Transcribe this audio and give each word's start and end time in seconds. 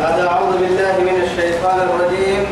بعد 0.00 0.18
أعوذ 0.20 0.52
بالله 0.58 0.94
من 0.98 1.16
الشيطان 1.24 1.78
الرجيم. 1.80 2.46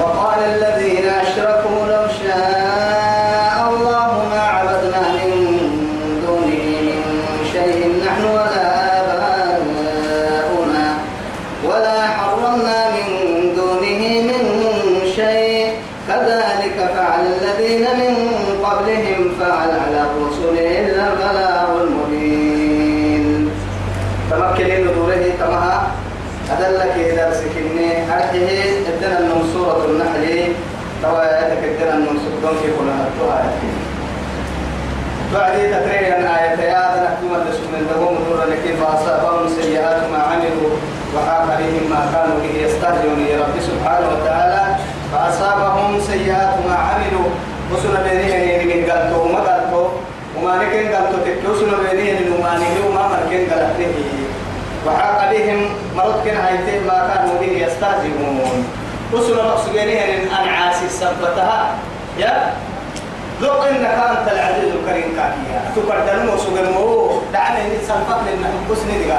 وقال 0.00 0.38
الذين 0.54 1.06
أشركوا 1.08 1.80
لو 1.86 2.04
شاء 2.22 3.56
الله 3.70 4.10
ما 4.32 4.40
عبدنا 4.56 5.02
من 5.18 5.30
دونه 6.26 6.64
من 6.88 7.00
شيء 7.52 7.78
نحن 8.06 8.24
ولا 8.24 8.66
آباؤنا 9.00 10.86
ولا 11.64 11.98
حرمنا 12.16 12.78
من 12.96 13.06
دونه 13.56 14.00
من 14.28 14.42
شيء 15.16 15.66
كذلك 16.08 16.76
فعل 16.96 17.22
الذين 17.36 17.84
من 18.00 18.14
قبلهم 18.64 19.20
فعل 19.40 19.70
على 19.84 20.00
الرسل 20.08 20.54
إلا 20.58 21.02
البلاغ 21.12 21.68
المبين 21.82 23.50
تمكن 24.30 24.70
دوره 24.94 25.24
تمها 25.40 25.90
أدلك 26.52 26.94
إذا 26.96 27.26
سكني 27.40 27.88
أرحيه 28.14 28.60
إدنا 28.88 29.18
النوم 29.18 29.42
سورة 29.54 29.84
النحل 29.84 30.52
إدنا 31.82 31.94
النوم 31.94 32.18
سورة 32.24 32.52
في 32.62 32.68
كلها 32.78 33.06
التوها 33.08 33.52
بعد 35.34 35.52
تترين 35.52 36.26
آية 36.26 36.60
يا 36.72 36.84
نحكم 37.02 37.30
لسكن 37.48 37.72
لهم 37.90 38.14
نور 38.14 38.44
لكن 38.50 38.76
فأصابهم 38.76 39.48
سيئات 39.60 40.02
ما 40.12 40.18
عملوا 40.18 40.70
وحاق 41.14 41.44
عليهم 41.52 41.90
ما 41.90 42.02
كانوا 42.12 42.36
به 42.42 42.66
يستهزئون 42.66 43.20
يا 43.30 43.38
رب 43.40 43.56
سبحانه 43.60 44.08
وتعالى. 44.14 44.76
فأصابهم 45.12 46.00
سيئات 46.00 46.54
ما 46.68 46.74
عملوا. 46.74 47.28
وسنا 47.72 48.02
بينهم 48.02 48.66
من 48.68 48.90
قالتو 48.90 49.24
ما 49.32 49.40
قالتو 49.40 49.84
وما 50.36 50.56
نكين 50.56 50.94
قالتو 50.94 51.18
تكوسنا 51.26 51.76
بينهم 51.90 52.40
وما 52.40 52.52
نكين 52.58 52.82
وما 52.88 53.08
مركين 53.12 53.50
قالته 53.50 53.94
وحاق 54.86 55.20
عليهم 55.22 55.60
مرض 55.96 56.24
كان 56.24 56.36
ما 56.86 56.98
كانوا 57.14 57.34
به 57.40 57.52
يستهزئون. 57.66 58.81
وسنا 59.12 59.42
مقصودين 59.42 59.88
أن 60.40 60.48
عاسي 60.48 60.88
سبتها. 60.88 61.74
يا؟ 62.18 62.52
لو 63.40 63.62
إنك 63.62 63.86
أنت 63.86 64.32
العزيز 64.32 64.72
الكريم 64.74 65.16
كافيا 65.16 65.72
تقعد 65.76 66.08
المو 66.08 66.36
سجنمو 66.38 67.20
دعنا 67.32 67.66
الانسان 67.66 67.96
قبل 68.10 68.28
ان 68.28 68.40
نحبسني 68.40 68.98
دي 68.98 69.12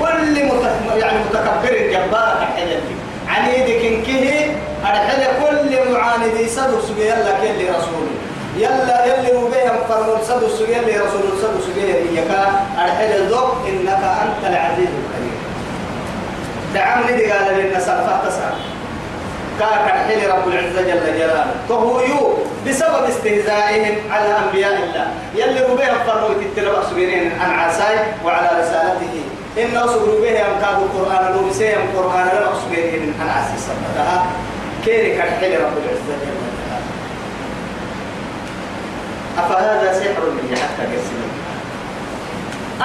كل 0.00 0.44
مت... 0.46 0.62
يعني 0.96 1.18
متكبر 1.18 1.76
جبار 1.92 2.36
تحيل 2.40 2.80
عنيدك 3.28 3.84
انكه 3.84 4.54
أرحل 4.84 5.22
كل 5.42 5.92
معاند 5.92 6.48
صدر 6.48 6.80
سجي 6.80 7.06
يلا 7.08 7.32
كل 7.42 7.68
رسول. 7.78 8.06
يلا 8.56 9.04
يلي 9.04 9.38
مبيهم 9.38 9.78
فرمول 9.88 10.24
صدر 10.24 10.48
سجي 10.48 10.72
يلي 10.72 10.96
رسول. 10.96 11.22
صدر 11.42 11.60
سجي 11.60 12.18
يك 12.18 12.30
أرحل 12.78 13.26
ذوق 13.28 13.56
إنك 13.68 14.02
أنت 14.22 14.42
العزيز 14.50 14.88
الكريم. 14.98 15.36
دعمني 16.74 17.32
قال 17.32 17.58
لنا 17.58 17.80
سالفه 17.80 18.28
تسال 18.28 18.54
كاك 19.58 19.84
الحين 19.94 20.30
رب 20.30 20.48
العزة 20.48 20.80
جل 20.82 21.18
جلاله. 21.18 21.54
فهو 21.68 22.00
بسبب 22.66 23.04
استهزائهم 23.08 23.94
على 24.10 24.38
أنبياء 24.44 24.72
الله. 24.72 25.06
يلي 25.34 25.60
ربيهم 25.60 25.98
فرموا 26.06 26.34
تتلبع 26.42 26.82
سبيرين 26.90 27.32
عن 27.40 27.50
عساي 27.58 27.98
وعلى 28.24 28.50
رسالته. 28.60 29.14
إن 29.58 29.76
أصبروا 29.76 30.20
به 30.20 30.40
أمكاد 30.40 30.76
القرآن 30.82 31.32
لو 31.32 31.48
بسيهم 31.48 31.80
القرآن 31.88 32.26
لو 32.26 32.52
سبيرين 32.66 33.14
عن 33.20 33.28
عسي 33.28 33.56
سبتها. 33.58 34.26
كيرك 34.84 35.16
الحين 35.20 35.52
رب 35.52 35.76
العزة 35.82 36.12
جل 36.22 36.36
جلاله. 36.36 36.84
أفهذا 39.38 39.92
سحر 39.92 40.22
لي 40.36 40.56
حتى 40.56 40.82
قسمه 40.92 41.28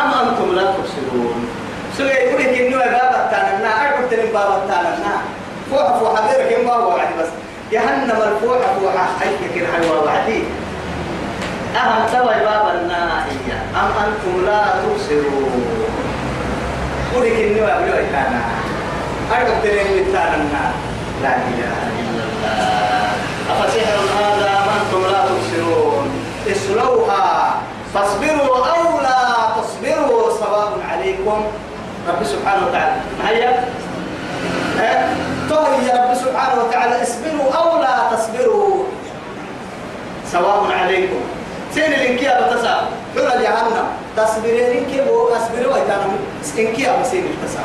أم 0.02 0.28
أنتم 0.28 0.56
لا 0.56 0.62
تبصرون؟ 0.62 1.50
سوى 1.98 2.08
يقول 2.08 2.42
لك 2.42 2.48
إنه 2.48 2.78
بابا 2.78 3.28
تانا 3.32 3.70
أعرف 3.78 4.10
تنين 4.12 4.34
بابا 4.34 4.62
تانا 4.68 5.16
فوحة 5.72 6.00
فوحة 6.00 6.28
غيرك 6.28 6.66
ما 6.66 6.74
هو 6.74 6.90
وعدي 6.90 7.14
بس. 7.20 7.32
جهنم 7.72 8.20
الفوحة 8.30 8.68
فوحة 8.82 9.08
حيث 9.20 9.40
كن 9.56 9.66
حيوة 9.74 10.04
وعدي 10.04 10.44
أهم 11.76 12.04
توا 12.14 12.34
باب 12.48 12.66
النائية. 12.76 13.58
أم 13.76 13.90
أنتم 14.04 14.46
لا 14.46 14.62
تبصرون. 14.84 15.66
قولك 17.16 17.32
إني 17.32 17.62
وأبلو 17.62 17.94
إتانا 17.94 18.42
أرقب 19.32 19.64
دلين 19.64 19.88
إتانا 20.04 20.64
لا 21.24 21.34
إله 21.36 21.78
إلا 22.02 22.24
الله. 22.28 23.10
أفسحر 23.52 24.00
هذا 24.20 24.50
أم 24.60 24.68
أنتم 24.80 25.02
لا 25.12 25.22
تبصرون؟ 25.30 26.06
اصلوها 26.52 27.56
فاصبروا 27.94 28.58
أو 28.58 29.00
لا 29.00 29.20
تصبروا. 29.58 30.32
سواء 30.40 30.72
عليكم. 30.92 31.44
رب 32.10 32.24
سبحانه 32.24 32.68
وتعالى. 32.68 32.96
هيا 33.28 33.64
طهي 35.50 35.88
يا 35.88 35.96
رب 36.04 36.14
سبحانه 36.14 36.64
وتعالى 36.64 37.04
اصبروا 37.04 37.52
أو 37.54 37.82
لا 37.82 37.96
تصبروا. 38.12 38.84
سواء 40.32 40.72
عليكم. 40.72 41.22
سين 41.74 41.94
الانكيا 41.94 42.48
بتسا 42.48 42.90
حول 43.16 43.44
جهنم 43.44 43.88
تصبرين 44.18 44.78
انكي 44.78 45.02
بو 45.02 45.28
اصبروا 45.28 45.76
ايتانا 45.76 46.08
انكيا 46.60 47.02
بسين 47.02 47.26
التسا 47.26 47.64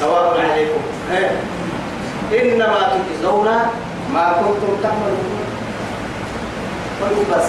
سواء 0.00 0.40
عليكم. 0.40 0.82
إنما 2.32 2.78
تجزون 2.92 3.48
ما 4.12 4.32
كنتم 4.32 4.72
تعملون. 4.82 5.36
قلوا 7.00 7.24
بس. 7.32 7.48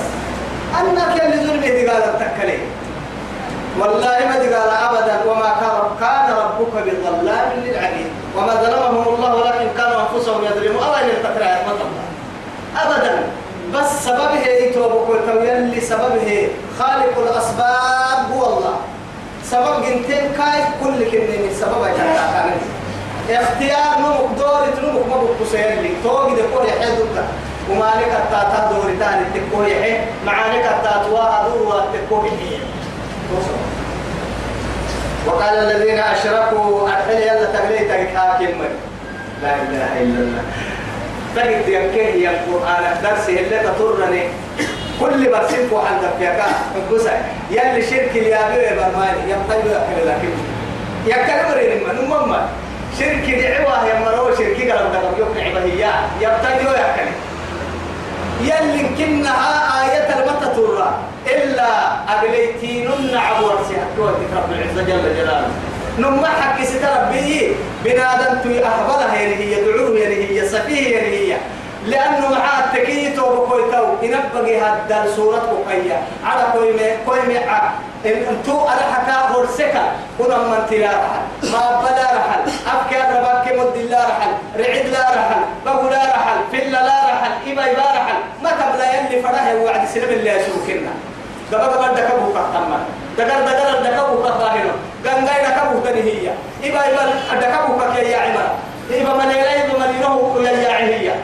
ظلمي 1.48 1.70
دي 1.70 1.88
قال 1.88 2.04
تكلي 2.20 2.58
والله 3.80 4.18
ما 4.30 4.36
قال 4.36 4.70
ابدا 4.88 5.16
وما 5.32 5.50
كان 6.00 6.28
ربك 6.42 6.74
بظلام 6.86 7.50
للعبيد. 7.64 8.10
وما 8.38 8.54
ظلمهم 8.64 9.16
الله 9.16 9.36
ولكن 9.36 9.68
كانوا 9.78 10.02
أنفسهم 10.02 10.46
يظلمون. 10.46 10.84
الله 10.84 11.02
يلتقي 11.02 11.46
يا 11.46 11.62
ابدا. 12.84 13.14
بس 13.74 13.90
سببه 14.06 14.48
يتوبك 14.48 15.28
ويلي 15.36 15.82
سببه 15.82 16.50
خالق 16.80 17.16
الأسباب 17.18 18.32
هو 18.34 18.46
الله. 18.46 18.76
سبب 19.44 19.82
جنتين 19.86 20.34
كاي 20.38 20.62
كل 20.84 21.12
كنين 21.12 21.54
سبب 21.60 21.82
يتعلم 21.88 22.60
اختيار 23.30 24.00
نمك 24.00 24.40
دوري 24.40 24.72
نمك 24.84 25.08
ما 25.08 25.18
بقصير 25.24 25.70
لي 25.82 25.92
توقي 26.04 26.36
دكور 26.36 26.66
يحيدك 26.66 27.16
وما 27.70 27.92
لك 28.00 28.12
التاتا 28.22 28.72
دوري 28.72 28.96
تاني 28.98 29.26
تكوي 29.34 29.72
يحيد 29.72 30.00
معانك 30.26 30.66
التاتوا 30.66 31.48
دور 31.48 31.62
وتكوي 31.68 32.28
يحيد 32.28 32.62
وقال 35.28 35.58
الذين 35.60 36.00
أشركوا 36.00 36.90
أدخل 36.90 37.22
يلا 37.22 37.46
تغليت 37.46 37.92
حاكم 38.16 38.64
لا 39.44 39.56
إله 39.56 40.02
إلا 40.02 40.20
الله. 40.20 40.44
تجد 41.36 41.68
يكيه 41.68 42.28
يا 42.28 42.32
القرآن. 42.32 42.84
الدرس 42.96 43.30
اللي 43.30 43.60
تطرني. 43.60 44.24
كل 45.00 45.30
برسيك 45.30 45.74
وحدك 45.74 46.22
يا 46.22 46.30
كا 46.30 46.46
بقصة 46.76 47.12
يلي 47.52 47.82
شرك 47.82 48.12
اليابي 48.16 48.76
برماني. 48.76 49.22
يبقى 49.32 49.58
يأكل 49.58 50.08
لكن. 50.08 50.30
يأكل 51.08 51.50
مرين 51.50 51.84
من 51.84 52.14
أمم 52.14 52.36
شرك 53.00 53.26
دعوة 53.30 53.88
يا 53.88 54.00
مرو 54.00 54.36
شرك 54.36 54.72
قلب 54.72 54.96
قلب 54.96 55.20
يقنع 55.20 55.60
بهيا. 55.60 55.94
يبقى 56.22 56.52
يأكل 56.64 57.10
يلي 58.42 58.90
كنها 58.98 59.84
آية 59.84 60.10
المتى 60.20 60.56
ترى 60.56 60.98
إلا 61.28 61.68
أبليتين 62.10 62.88
عبور 63.18 63.60
سيحكوة 63.70 64.10
رب 64.10 64.52
العزة 64.52 64.84
جل 64.84 65.16
جلاله. 65.16 65.48
نما 66.00 66.28
حكي 66.28 66.66
ستربيه 66.66 67.50
بنادم 67.84 68.40
توي 68.44 68.66
أهبلها 68.66 69.14
هي 69.14 69.56
دعوه 69.66 69.98
هي 69.98 70.48
سفيه 70.48 71.00
هي 71.00 71.38
لأنه 71.86 72.30
معاه 72.30 72.64
التكيت 72.66 73.20
وبكويتو 73.20 73.86
ينبغي 74.02 74.62
هذا 74.62 75.12
سورة 75.16 75.64
بقية. 75.68 76.02
على 76.26 76.44
كويمة 76.54 76.96
كويمة 77.06 77.40
إن 78.06 78.38
تو 78.46 78.60
على 78.68 78.82
حكا 78.82 79.14
هرسكا 79.14 79.84
كنا 80.18 80.38
من 80.38 80.68
تلا 80.70 80.88
رحل. 80.88 81.52
ما 81.52 81.82
بلا 81.82 82.08
رحل. 82.18 82.42
أفكار 82.68 83.08
ربك 83.18 83.60
مد 83.60 83.78
لا 83.90 84.00
رحل. 84.00 84.32
رعد 84.60 84.86
لا 84.86 85.06
رحل 85.18 85.42
بقول 85.66 85.92
لا 85.92 86.04
رحل 86.16 86.38
فل 86.52 86.72
لا 86.72 87.00
رحل 87.14 87.32
إبا 87.52 87.72
إبا 87.72 87.88
رحل 87.98 88.18
ما 88.44 88.50
تبلا 88.52 88.86
يلي 88.94 89.22
فراه 89.22 89.56
وعد 89.64 89.77
سلم 89.94 90.10
اللي 90.10 90.30
يسوكنا 90.30 90.92
دبا 91.52 91.68
دبا 91.68 91.88
دكبو 91.94 92.32
كتما 92.32 92.80
دكر 93.18 93.40
دكر 93.50 93.84
دكبو 93.84 94.24
كتاهنا 94.24 94.74
غنغاي 95.06 95.42
دكبو 95.48 95.80
تنهية 95.86 96.34
إبا 96.64 96.80
إبا 96.80 97.04
دكبو 97.42 97.94
كي 97.96 98.12
يا 98.12 98.18
عمر 98.18 98.48
إبا 98.92 99.14
من 99.14 99.32
إبا 99.32 99.80
من 99.80 99.96
ينهو 99.98 100.42
يا 100.42 100.74
عهية 100.74 101.16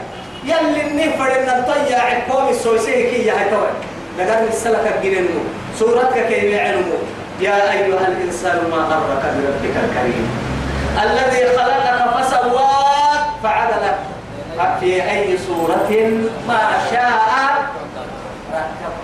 يلي 0.44 0.80
النفر 0.86 1.26
إن 1.38 1.48
الطيا 1.48 1.98
عقوم 1.98 2.48
السويسيه 2.48 3.10
كي 3.10 3.26
يا 3.26 3.32
هتوي 3.32 3.70
دكر 4.18 4.48
السلكة 4.48 5.00
جننمو 5.02 5.40
سورتك 5.78 6.26
كي 6.28 6.50
يعلمو 6.50 6.98
يا 7.40 7.72
أيها 7.72 8.08
الإنسان 8.08 8.58
ما 8.70 8.76
غرك 8.76 9.24
بربك 9.34 9.76
الكريم. 9.84 10.26
الذي 11.02 11.58
خلقك 11.58 12.00
فسواك 12.16 13.24
فعدلك. 13.42 13.98
في 14.80 15.02
أي 15.10 15.38
صورة 15.38 15.90
ما 16.48 16.60
شاء 16.90 17.64
ركب 18.54 18.94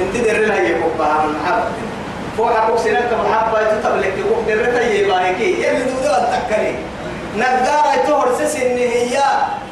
انت 0.00 0.14
در 0.26 0.38
لها 0.38 0.60
يكوبها 0.60 1.26
من 1.26 1.34
محبة. 1.42 1.70
فوحا 2.36 2.66
كوكسينك 2.66 3.10
محبة 3.24 3.58
تتبلك 3.62 4.14
يكوب 4.18 4.46
در 4.48 4.54
لها 4.54 4.80
يباهيكي 4.80 5.48
يلي 5.62 5.82
دودو 5.84 6.14
التكلي 6.14 6.74
نقارة 7.36 7.96
تهر 8.06 8.28
سسن 8.38 8.76
هي 8.76 9.18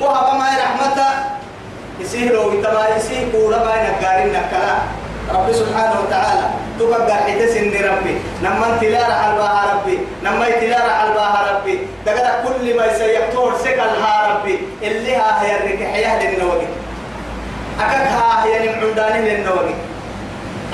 وهب 0.01 0.39
ما 0.39 0.49
رحمته 0.63 1.11
يسيه 2.01 2.31
لو 2.31 2.53
يتما 2.53 2.89
يسيه 2.97 3.33
كورا 3.33 3.59
ما 3.59 3.75
نقارين 3.91 4.29
نكلا 4.29 4.75
رب 5.35 5.53
سبحانه 5.53 6.01
وتعالى. 6.01 6.47
تبقى 6.81 7.17
حدث 7.17 7.57
إن 7.57 7.73
ربي. 7.91 8.15
نما 8.43 8.67
انتلار 8.75 9.11
حلبها 9.13 9.75
ربي. 9.75 9.99
نما 10.25 10.47
انتلار 10.47 10.91
حلبها 10.91 11.53
ربي. 11.53 11.79
تقدر 12.07 12.35
كل 12.45 12.77
ما 12.77 12.87
يسيقتور 12.87 13.59
سكلها 13.65 14.15
ربي. 14.33 14.59
اللي 14.83 15.17
ها 15.17 15.43
هي 15.43 15.57
الركحية 15.57 16.11
للنوغي 16.23 16.67
أكدها 17.81 18.45
هي 18.45 18.69
نمعندانه 18.69 19.19
للنوغي 19.29 19.75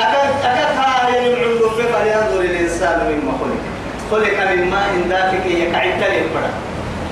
أكدها 0.00 1.08
هي 1.08 1.28
نمعندو 1.28 1.68
فلينظر 1.68 2.40
الإنسان 2.40 2.98
مما 3.10 3.32
خلق 3.40 3.62
خلق 4.10 4.50
من 4.50 4.70
ماء 4.70 4.88
دافق 5.10 5.46
يكعد 5.46 6.02
للبرد 6.12 6.54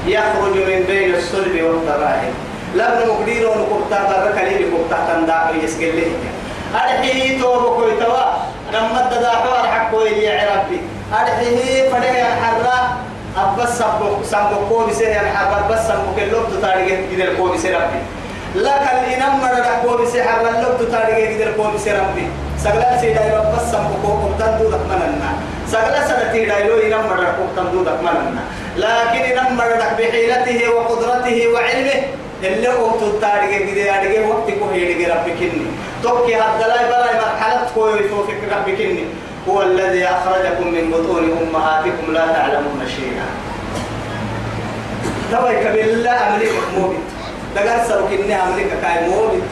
يخرج 0.06 0.54
من 0.54 0.84
بين 0.88 1.14
الصلب 1.14 1.62
والترائب 1.62 2.34
لابن 2.74 3.08
مقدير 3.08 3.48
ونقبتا 3.48 4.02
برك 4.08 4.44
لي 4.44 4.64
بقبتا 4.64 4.98
تنداع 5.08 5.50
يسقل 5.64 5.96
لي. 5.96 6.06
أرحيه 6.74 7.40
توبك 7.40 7.78
ويتوا 7.78 8.24
نما 8.72 9.00
الدداحوار 9.04 9.66
حقه 9.66 10.08
يا 10.08 10.50
ربي. 10.52 10.80
أرحيه 11.12 11.88
فدك 11.90 12.14
يا 12.14 12.30
حرا 12.42 12.96
أبس 13.36 13.82
سير 14.98 15.08
يا 15.08 15.32
حرا 15.34 15.68
بس 15.70 15.78
سبك 15.88 16.18
اللوب 16.22 16.42
تطارق 16.52 16.98
كده 17.12 17.34
كوبي 17.36 17.58
سير 17.58 17.74
ربي. 17.76 18.00
لك 18.54 18.84
كوبي 19.82 20.06
سير 20.06 20.22
حرا 20.22 20.48
اللوب 20.48 20.78
تطارق 20.80 21.38
كده 21.38 21.50
كوبي 21.56 21.78
سير 21.78 21.94
ربي. 22.00 22.26
سغلا 22.58 23.00
سيدا 23.00 23.52
بس 23.56 23.72
سبك 23.72 23.92
كوبي 24.02 24.34
تندو 24.38 24.70
رحمنا 24.70 25.30
سغلا 25.72 26.08
سنتي 26.08 26.44
دايلو 26.44 26.78
إنم 26.78 27.06
مرة 27.10 27.34
كوبي 27.36 27.52
تندو 27.56 27.82
رحمنا 27.90 28.42
لكن 28.76 29.20
إنم 29.30 29.56
مرة 29.56 29.86
بحيلته 29.98 30.70
وقدرته 30.74 31.48
وعلمه. 31.48 32.02
اللي 32.42 32.68
هو 32.68 32.90
تطارق 32.90 33.50
كده 33.50 33.82
أرجع 33.98 34.26
وقت 34.28 34.50
كوهي 34.60 35.06
ربي. 35.12 35.32
كني 35.40 35.66
توكي 36.02 36.34
هذا 36.34 36.66
لا 36.68 36.82
بلا 36.86 37.12
مرحلة 37.22 37.66
كوي 37.74 38.08
توفيق 38.08 38.40
ربك 38.52 38.80
إني 38.80 39.04
هو 39.48 39.62
الذي 39.62 40.04
أخرجكم 40.04 40.66
من 40.74 40.90
بطون 40.90 41.24
أمهاتكم 41.42 42.12
لا 42.12 42.26
تعلمون 42.26 42.82
شيئا. 42.96 43.26
تويك 45.32 45.66
بالله 45.66 46.10
أمريكا 46.10 46.62
موبت 46.78 47.06
دقر 47.54 47.84
سرك 47.88 48.20
إني 48.20 48.42
أمريكا 48.42 48.76
كاي 48.82 49.08
موبت 49.08 49.50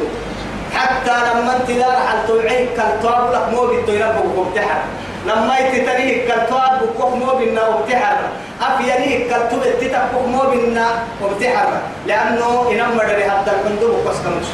حتى 0.74 1.10
لما 1.10 1.56
انت 1.56 1.70
لا 1.70 1.88
رح 1.88 2.14
توعيك 2.26 2.68
كالتواب 2.76 3.32
لك 3.32 3.54
موبت 3.54 3.88
ينبغ 3.88 4.26
وابتحر 4.38 4.80
لما 5.26 5.58
يتتريك 5.58 6.26
كالتواب 6.28 6.80
بكوك 6.82 7.14
موبنا 7.14 7.68
وابتحر 7.68 8.16
أفيانيك 8.62 9.30
كالتوب 9.30 9.62
التتبكوك 9.62 10.26
موبنا 10.26 10.86
وابتحر 11.22 11.68
لأنه 12.06 12.70
إنما 12.70 13.04
دري 13.04 13.30
حتى 13.30 13.50
الكندوب 13.50 13.90
وكسكمش 13.90 14.46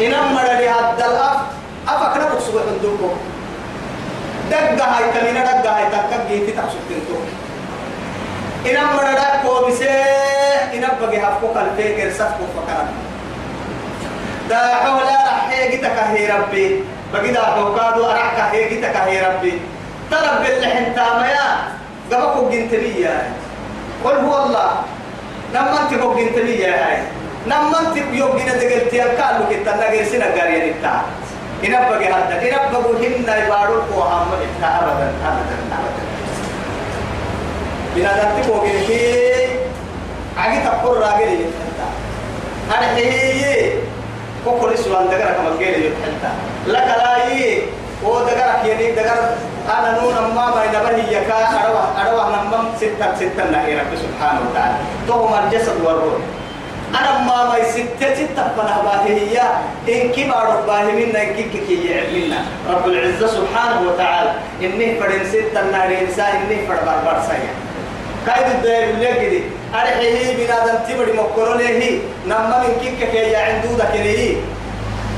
إنما 0.00 0.32
مرة 0.32 0.70
هذا 0.70 1.06
الأف. 1.06 1.36
أفكر 1.88 2.20
بقصوا 2.20 2.60
عندكم 2.60 3.10
دقة 4.50 4.84
هاي 4.84 5.20
تمينا 5.20 5.44
دقة 5.44 5.76
هاي 5.76 5.84
تكك 5.86 7.45
إنما 8.70 8.92
مرة 8.96 9.12
دقة 9.12 9.66
بسه 9.68 9.90
إنما 10.74 10.92
بقي 11.00 11.18
هفكو 11.20 11.54
كالفيكر 11.54 12.10
سفكو 12.12 12.44
فكرا 12.56 12.88
دا 14.50 14.58
حولا 14.74 15.18
رحيه 15.32 15.76
جتك 15.76 15.98
هي 15.98 16.30
ربي 16.32 16.84
بقي 17.12 17.30
دا 17.32 17.42
حوكادو 17.42 18.04
أرعك 18.10 18.38
هي 18.52 18.76
جتك 18.76 18.96
هي 18.96 19.26
ربي 19.26 19.60
ترب 20.10 20.42
اللحن 20.46 20.94
تاميا 20.94 21.46
قبقوا 22.12 22.50
جنتبيا 22.50 23.32
قل 24.04 24.16
هو 24.16 24.44
الله 24.44 24.70
لما 25.54 25.82
انت 25.82 25.94
قبقوا 25.94 26.14
جنتبيا 26.20 26.70
هاي 26.70 26.98
نما 27.46 27.80
انت 27.80 27.96
يوم 27.96 28.36
جنا 28.38 28.54
دقل 28.54 28.90
تيار 28.90 29.08
كالو 29.08 29.44
كتا 29.50 29.76
نغير 29.76 30.04
سنا 30.04 30.26
غاريا 30.26 30.72
نتا 30.72 31.02
إنا 31.64 31.78
بقى 31.88 32.06
هذا 32.12 32.42
إنا 32.42 32.70
بقى 32.70 32.80
هم 32.82 33.24
نايبارو 33.26 33.82
كو 33.94 34.00
هم 34.00 34.28
إتا 34.46 34.68
أبدا 34.78 35.08
أبدا 35.28 35.56
أبدا 35.78 36.02
بنا 37.96 38.12
دتي 38.12 38.50
بوجي 38.50 38.72
هي 38.88 39.48
عادي 40.38 40.58
تقول 40.64 40.96
راجل 40.96 41.44
أنا 42.78 42.96
هي؟ 42.96 43.72
كوكولي 44.44 44.76
سوان 44.76 45.08
دقر 45.08 45.32
كم 45.32 45.58
جيل 45.58 45.74
يتحدى. 45.84 46.32
لك 46.66 46.88
لا 46.98 47.26
هي. 47.26 47.58
هو 48.04 48.20
دقر 48.20 48.50
كيني 48.62 48.92
دقر 48.92 49.18
أنا 49.78 50.00
نون 50.00 50.14
أما 50.16 50.46
ما 50.54 50.64
ينبهي 50.64 51.16
يكا 51.16 51.34
أروح 51.34 52.06
أروح 52.06 52.26
نمم 52.28 52.68
ستة 52.76 53.14
ستة 53.16 53.50
نهيرة 53.50 53.84
سبحانه 54.02 54.40
وتعالى. 54.50 54.76
توهم 55.08 55.34
الجسد 55.44 55.80
والروح. 55.84 56.22
أنا 56.90 57.18
ما 57.18 57.44
ما 57.44 57.64
ستة 57.70 58.14
ستة 58.14 58.42
بنا 58.56 58.82
باهية 58.84 59.42
إن 59.88 60.12
كبار 60.12 60.62
باهي 60.66 60.92
منا؟ 60.92 61.22
إن 61.22 61.34
كيك 61.34 61.64
كي 61.68 62.00
منا؟ 62.14 62.38
رب 62.70 62.86
العزة 62.86 63.26
سبحانه 63.26 63.88
وتعالى. 63.88 64.32
إني 64.62 65.00
فرن 65.00 65.24
ستة 65.28 65.60
النار 65.60 65.98
إنسان 66.00 66.36
إني 66.36 66.66
فر 66.66 66.74
بار 66.86 66.98
بار 67.04 67.22
سيا 67.28 67.65
كايد 68.26 68.46
الدائر 68.46 68.86
كده 69.00 69.40
أرحيه 69.74 70.36
بنا 70.36 70.66
دم 70.66 70.78
تبدي 70.88 71.12
مكرو 71.12 71.54
له 71.54 72.00
نما 72.26 72.58
من 72.62 72.72
كيك 72.82 73.10
كي 73.10 73.36
عندو 73.36 73.76
ده 73.78 73.84
كده 73.94 74.36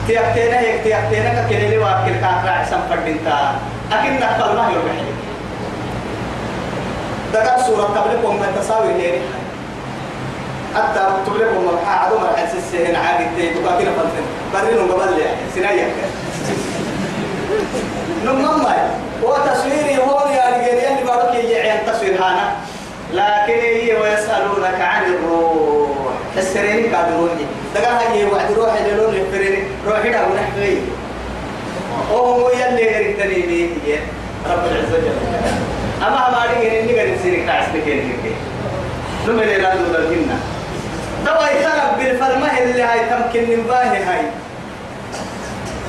تيختينا 0.06 0.60
هيك 0.60 0.82
تيختينا 0.84 1.46
كده 1.50 1.68
لي 1.68 1.78
واكل 1.78 2.12
كاكرا 2.20 2.50
عسام 2.50 2.80
فردينتا. 2.90 3.54
أكيد 3.92 4.12
نقبل 4.12 4.56
ما 4.56 4.70
يروح 4.72 4.96
دقات 7.32 7.60
سورة 7.66 7.82
قبلكم 7.82 8.36
من 8.36 8.60
تساوي 8.60 8.92
ليه 8.92 9.18
حتى 10.74 11.00
تبلغ 11.26 11.50
مرحا 11.60 11.92
عدو 12.00 12.18
مرحا 12.18 12.46
سيسهن 12.46 12.96
عادي 12.96 13.24
تي. 13.36 13.54
تقاتل 13.54 13.84
فلتن. 13.84 14.24
برينو 14.54 14.92
قبل 14.92 15.16
لي. 15.16 15.24
سنايا 15.54 15.88
نمم 18.24 18.62
ماي. 18.62 18.78
وتصويري 19.22 19.98
هون 19.98 20.32
يا 20.32 20.44
رجال 20.56 20.78
اللي 20.92 21.04
بارك 21.06 21.34
يعين 21.34 21.86
تصوير 21.86 22.14
هانا. 22.22 22.56
لكن 23.12 23.60
هي 23.60 23.94
ويسألونك 23.94 24.80
عن 24.80 25.02
الروح. 25.04 25.88
السريري 26.36 26.94
قادروني 26.94 27.44
دقا 27.74 28.12
هي 28.12 28.24
وعد 28.24 28.52
روح 28.52 28.74
يلون 28.86 29.14
الفريري 29.14 29.62
روحي 29.86 30.10
دا 30.10 30.26
ونحكي 30.26 30.78
وهو 32.12 32.50
يلي 32.50 32.88
غيرتني 32.88 33.42
بيه 33.46 33.68
رب 34.50 34.64
العزة 34.64 34.98
جل 34.98 35.18
أما 36.06 36.30
ما 36.30 36.44
أريد 36.44 36.72
إني 36.72 37.00
قد 37.00 37.18
سيرك 37.22 37.46
تعسبك 37.46 37.88
إنك 37.88 38.32
نمر 39.28 39.42
إلى 39.42 39.72
دول 39.78 39.96
الجنة 39.96 40.38
دوا 41.26 41.48
يترب 41.48 41.98
بالفرمه 41.98 42.58
اللي 42.58 42.82
هاي 42.82 43.00
تمكن 43.00 43.60
نباهي 43.60 44.02
هاي. 44.02 44.22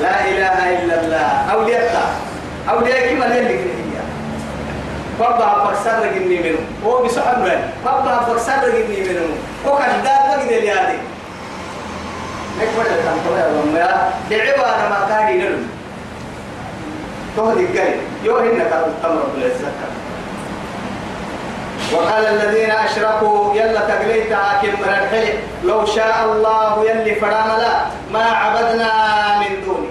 لا 0.01 0.29
إله 0.29 0.79
إلا 0.79 1.01
الله. 1.01 1.51
أولياء 1.53 2.15
أولياء 2.69 3.07
كما 3.09 3.25
اللي 3.25 3.59
بابا 5.19 5.63
بكسر 5.63 5.99
رجني 6.05 6.37
منه. 6.39 6.59
هو 6.85 7.03
بسحب 7.03 7.45
له. 7.45 7.69
بابا 7.85 8.33
بكسر 8.33 8.63
رجني 8.63 8.99
منه. 9.09 9.27
هو 9.67 9.77
كان 9.77 10.03
دار 10.03 10.27
ما 10.27 10.43
قدر 10.43 10.63
يادي. 10.63 10.97
نكبر 12.59 12.81
الكلام 12.81 13.17
طبعا 13.25 13.39
يا 14.31 14.45
دعوا 14.45 14.75
أنا 14.75 14.89
ما 14.89 15.07
كان 15.09 15.27
ينلم 15.35 15.69
تهدي 17.37 17.65
الجاي 17.65 17.93
يوهن 18.23 18.57
كان 18.57 18.83
التمر 18.87 19.23
بالعزة 19.35 19.71
وقال 21.93 22.25
الذين 22.25 22.71
أشركوا 22.71 23.55
يلا 23.55 23.79
تقليت 23.79 24.33
حاكم 24.33 24.73
مرحل 24.81 25.27
لو 25.63 25.85
شاء 25.85 26.25
الله 26.31 26.85
يلي 26.89 27.15
فراملا 27.15 27.85
ما 28.13 28.23
عبدنا 28.23 28.91
من 29.39 29.65
دونه. 29.65 29.88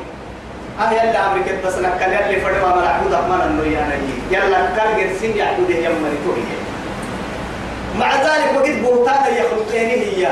أه 0.80 0.90
يلا 0.90 1.26
أمريكا 1.26 1.52
بس 1.66 1.74
نكال 1.78 2.12
يلي 2.12 2.40
فرما 2.40 2.68
مرحود 2.76 3.12
أحمد 3.12 3.40
النريانا 3.46 3.94
يلا 4.30 4.58
كال 4.76 4.90
جرسين 4.96 5.36
يعبده 5.36 5.74
يمري 5.74 6.18
توهي 6.24 6.58
مع 7.98 8.14
ذلك 8.14 8.48
وقد 8.56 8.82
بهتان 8.82 9.34
يخلقين 9.34 9.88
هي. 9.88 10.28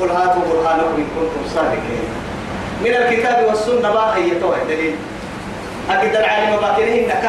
قل 0.00 0.10
هاتوا 0.10 0.42
برهانكم 0.48 0.96
إن 0.96 1.06
كنتم 1.16 1.54
صادقين. 1.54 2.08
من 2.84 2.90
الكتاب 2.90 3.44
والسنة 3.48 3.94
ما 3.94 4.16
هي 4.16 4.30
توهي 4.40 4.64
دليل. 4.68 4.96
أقدر 5.90 6.24
عالم 6.24 6.56
باكره 6.56 6.84
إنك. 6.84 7.24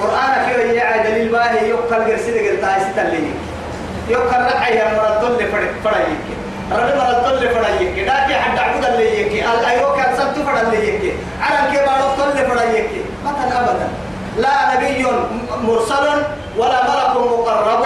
قرآن 0.00 0.32
كيو 0.46 0.74
يا 0.74 1.02
دليل 1.02 1.28
باهي 1.28 1.68
يقل 1.68 2.04
قرسيد 2.04 2.34
قلتا 2.34 2.76
يستلي 2.76 3.30
يقل 4.08 4.44
رحي 4.44 4.74
مرد 4.96 5.24
اللي 5.24 5.46
فرق 5.52 5.70
فرق 5.84 6.06
رب 6.72 6.96
مرد 6.96 7.32
اللي 7.32 7.48
فرق 7.48 7.80
داكي 8.06 8.34
حد 8.34 8.58
عبد 8.58 8.84
اللي 8.84 9.20
يكي 9.20 9.44
الأيوة 9.44 9.93
اللي 10.36 10.88
يكي. 10.88 11.12
عرم 11.40 11.72
كي 11.72 11.78
بارو 11.86 12.70
يكي. 12.74 13.02
مثلا 13.24 13.60
أبدا. 13.60 13.88
لا 14.38 14.74
نبي 14.74 15.06
مرسل 15.62 16.06
ولا 16.58 16.82
ملك 16.82 17.16
مقرب 17.16 17.84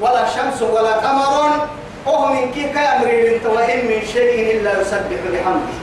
ولا 0.00 0.26
شمس 0.26 0.62
ولا 0.62 0.92
قمر. 0.92 1.66
وهو 2.06 2.32
من 2.32 2.52
كي 2.52 2.62
كامرين 2.62 3.40
وإن 3.46 3.78
من 3.86 4.02
شيء 4.12 4.56
إلا 4.56 4.80
يسبح 4.80 5.20
بحمده. 5.32 5.74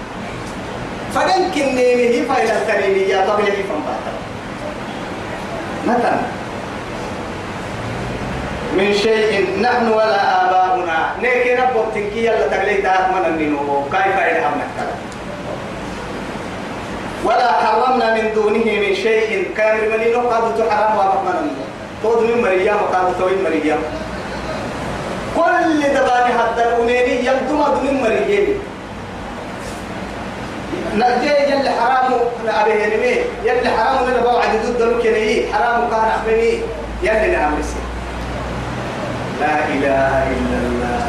فدن 1.15 1.51
كنيمه 1.51 2.33
فايل 2.33 2.51
التنينية 2.51 3.17
قبل 3.17 3.47
يفهم 3.47 3.83
مثلا. 5.87 6.19
من 8.77 8.93
شيء 8.93 9.59
نحن 9.61 9.87
ولا 9.91 10.45
آباؤنا. 10.45 11.09
نيكي 11.21 11.55
ربو 11.55 11.83
تنكي 11.95 12.25
يلا 12.25 12.47
تقليت 12.47 12.85
أتمنى 12.85 13.27
النمو 13.27 13.83
كيف 13.91 14.17
إلهم 14.17 14.53
نكتب 14.61 14.89
ولا 17.27 17.51
حرمنا 17.51 18.07
من 18.15 18.25
دونه 18.35 18.67
من 18.83 18.93
شيء. 18.95 19.51
كامل 19.57 19.91
من 19.91 20.27
قد 20.31 20.69
حرام 20.69 20.97
وابقنا 20.97 21.41
تود 22.03 22.19
من 22.23 22.41
مريم 22.41 22.75
وقاد 22.75 23.07
توين 23.19 23.43
مريم. 23.43 23.81
كل 25.35 25.79
دباني 25.95 26.31
حتى 26.39 26.61
الأميني 26.63 27.15
يبدو 27.27 27.57
من 27.83 27.95
مريم. 28.03 28.47
نجي 30.95 31.31
يلي 31.51 31.69
حرام 31.79 32.09
أبي 32.47 32.73
هنمي 32.83 33.15
يلي 33.43 33.69
حرام 33.77 33.97
لنا 34.07 34.19
بوعد 34.23 34.51
ضد 34.65 34.81
المكني 34.81 35.53
حرام 35.53 35.81
كان 35.91 36.05
أخبرني. 36.15 36.53
يلي 37.03 37.27
نعم 37.35 37.53
لا 39.41 39.55
إله 39.75 40.11
إلا 40.33 40.57
الله. 40.65 41.01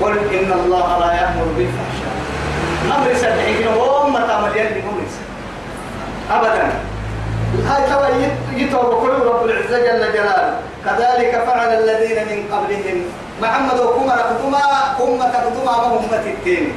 قل 0.00 0.14
إن 0.36 0.50
الله 0.60 0.88
لا 1.02 1.10
يأمر 1.20 1.46
بالفحشاء. 1.56 2.13
أمر 2.84 3.14
سبحين 3.14 3.66
وهم 3.66 4.18
تعمل 4.18 4.56
يلي 4.56 4.82
أمر 4.82 5.02
أبدا. 6.30 6.72
هاي 7.68 7.82
ترى 7.90 8.08
يتوب 8.56 9.00
كل 9.02 9.24
رب 9.26 9.44
العزة 9.44 9.78
جل 9.78 10.12
جلاله. 10.12 10.56
كذلك 10.84 11.44
فعل 11.46 11.68
الذين 11.68 12.18
من 12.28 12.38
قبلهم. 12.52 12.98
محمد 13.42 13.80
وكما 13.80 14.14
رقدما 14.14 14.60
كما 14.98 15.28
تقدما 15.28 15.70
وهم 15.70 16.08
التين 16.12 16.72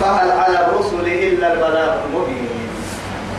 فهل 0.00 0.30
على 0.30 0.66
الرسل 0.66 1.06
إلا 1.06 1.52
البلاغ 1.52 1.96
المبين؟ 2.04 2.48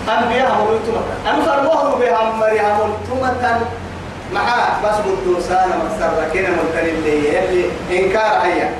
أنبياء 0.10 0.52
ملتمة 0.52 1.02
أم 1.30 1.42
فرموه 1.42 2.00
بها 2.00 2.34
مريم 2.34 2.90
ملتمة 3.12 3.60
معاه 4.34 4.82
بس 4.84 4.96
بدوسانا 5.06 5.76
مسر 5.86 6.30
كنا 6.34 6.50
ملتن 6.50 6.90
اللي 6.90 7.40
اللي 7.40 7.66
إنكار 7.92 8.42
هيا. 8.44 8.74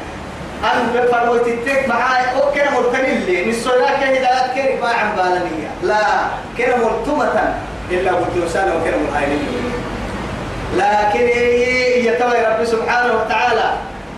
أن 0.64 1.08
فرموت 1.12 1.48
التك 1.48 1.88
معاه 1.90 2.24
أو 2.24 2.52
كنا 2.52 2.80
ملتن 2.80 3.06
اللي 3.06 3.52
نسوي 3.52 3.82
لك 3.82 4.04
هدايات 4.04 4.52
كنا 4.56 4.82
ما 4.82 4.90
عم 4.94 5.16
بالنية. 5.16 5.70
لا. 5.84 6.06
كنا 6.58 6.76
ملتمة 6.76 7.54
إلا 7.92 8.12
بدوسانا 8.12 8.76
وكنا 8.76 8.98
مهاينين. 8.98 9.74
لكن 10.76 11.28
يتوى 12.08 12.46
رب 12.46 12.66
سبحانه 12.66 13.14
وتعالى. 13.14 13.72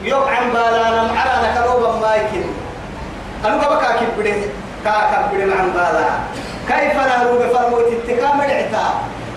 يوم 0.04 0.24
عن 0.24 0.50
بالانا 0.50 1.02
معنا 1.04 1.62
كروبا 1.62 1.92
ما 1.92 2.16
يكن 2.16 2.44
أنا 3.46 3.58
بكا 3.58 3.92
كبده 4.00 4.36
كا 4.84 5.28
كبده 5.32 5.56
عن 5.56 5.72
بالا. 5.72 6.10
كيف 6.68 6.96
نهرو 6.96 7.38
بفرموت 7.38 7.88
التكام 7.88 8.42
العتاب 8.42 8.94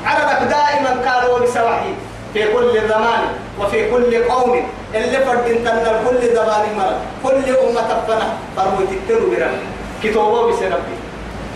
عربك 0.07 0.43
دائما 0.43 1.03
كانوا 1.05 1.39
بسواحي. 1.39 1.95
في 2.35 2.53
كل 2.53 2.89
زمان. 2.89 3.23
وفي 3.61 3.91
كل 3.91 4.25
قوم 4.25 4.69
اللي 4.95 5.19
فرد 5.19 5.45
تنر 5.65 6.01
كل 6.09 6.35
زمان 6.35 6.65
مرة 6.77 6.97
كل 7.25 7.57
أمة 7.57 7.81
تفنى 7.81 8.29
فرموت 8.57 8.89
الترو 8.93 9.31
برم 9.31 9.59
كتوبة 10.05 10.49
بسنبي 10.49 10.97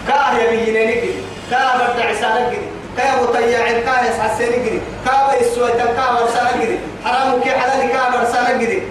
كاه 0.08 0.38
يبيني 0.38 0.84
نجري 0.86 1.14
كاه 1.50 1.78
برد 1.78 2.00
عسانك 2.00 2.48
جري 2.48 2.68
كاه 2.96 3.22
مطيع 3.22 3.80
كاه 3.80 4.04
يسحسين 4.10 4.64
جري 4.64 4.80
كاه 5.04 5.38
بيسوي 5.38 5.72
كاه 5.72 6.12
مرسانك 6.12 6.56
جري 6.62 6.78
حرام 7.04 7.40
كي 7.40 7.50
حلال. 7.50 7.92
كاه 7.92 8.10
مرسانك 8.10 8.60
جري 8.60 8.82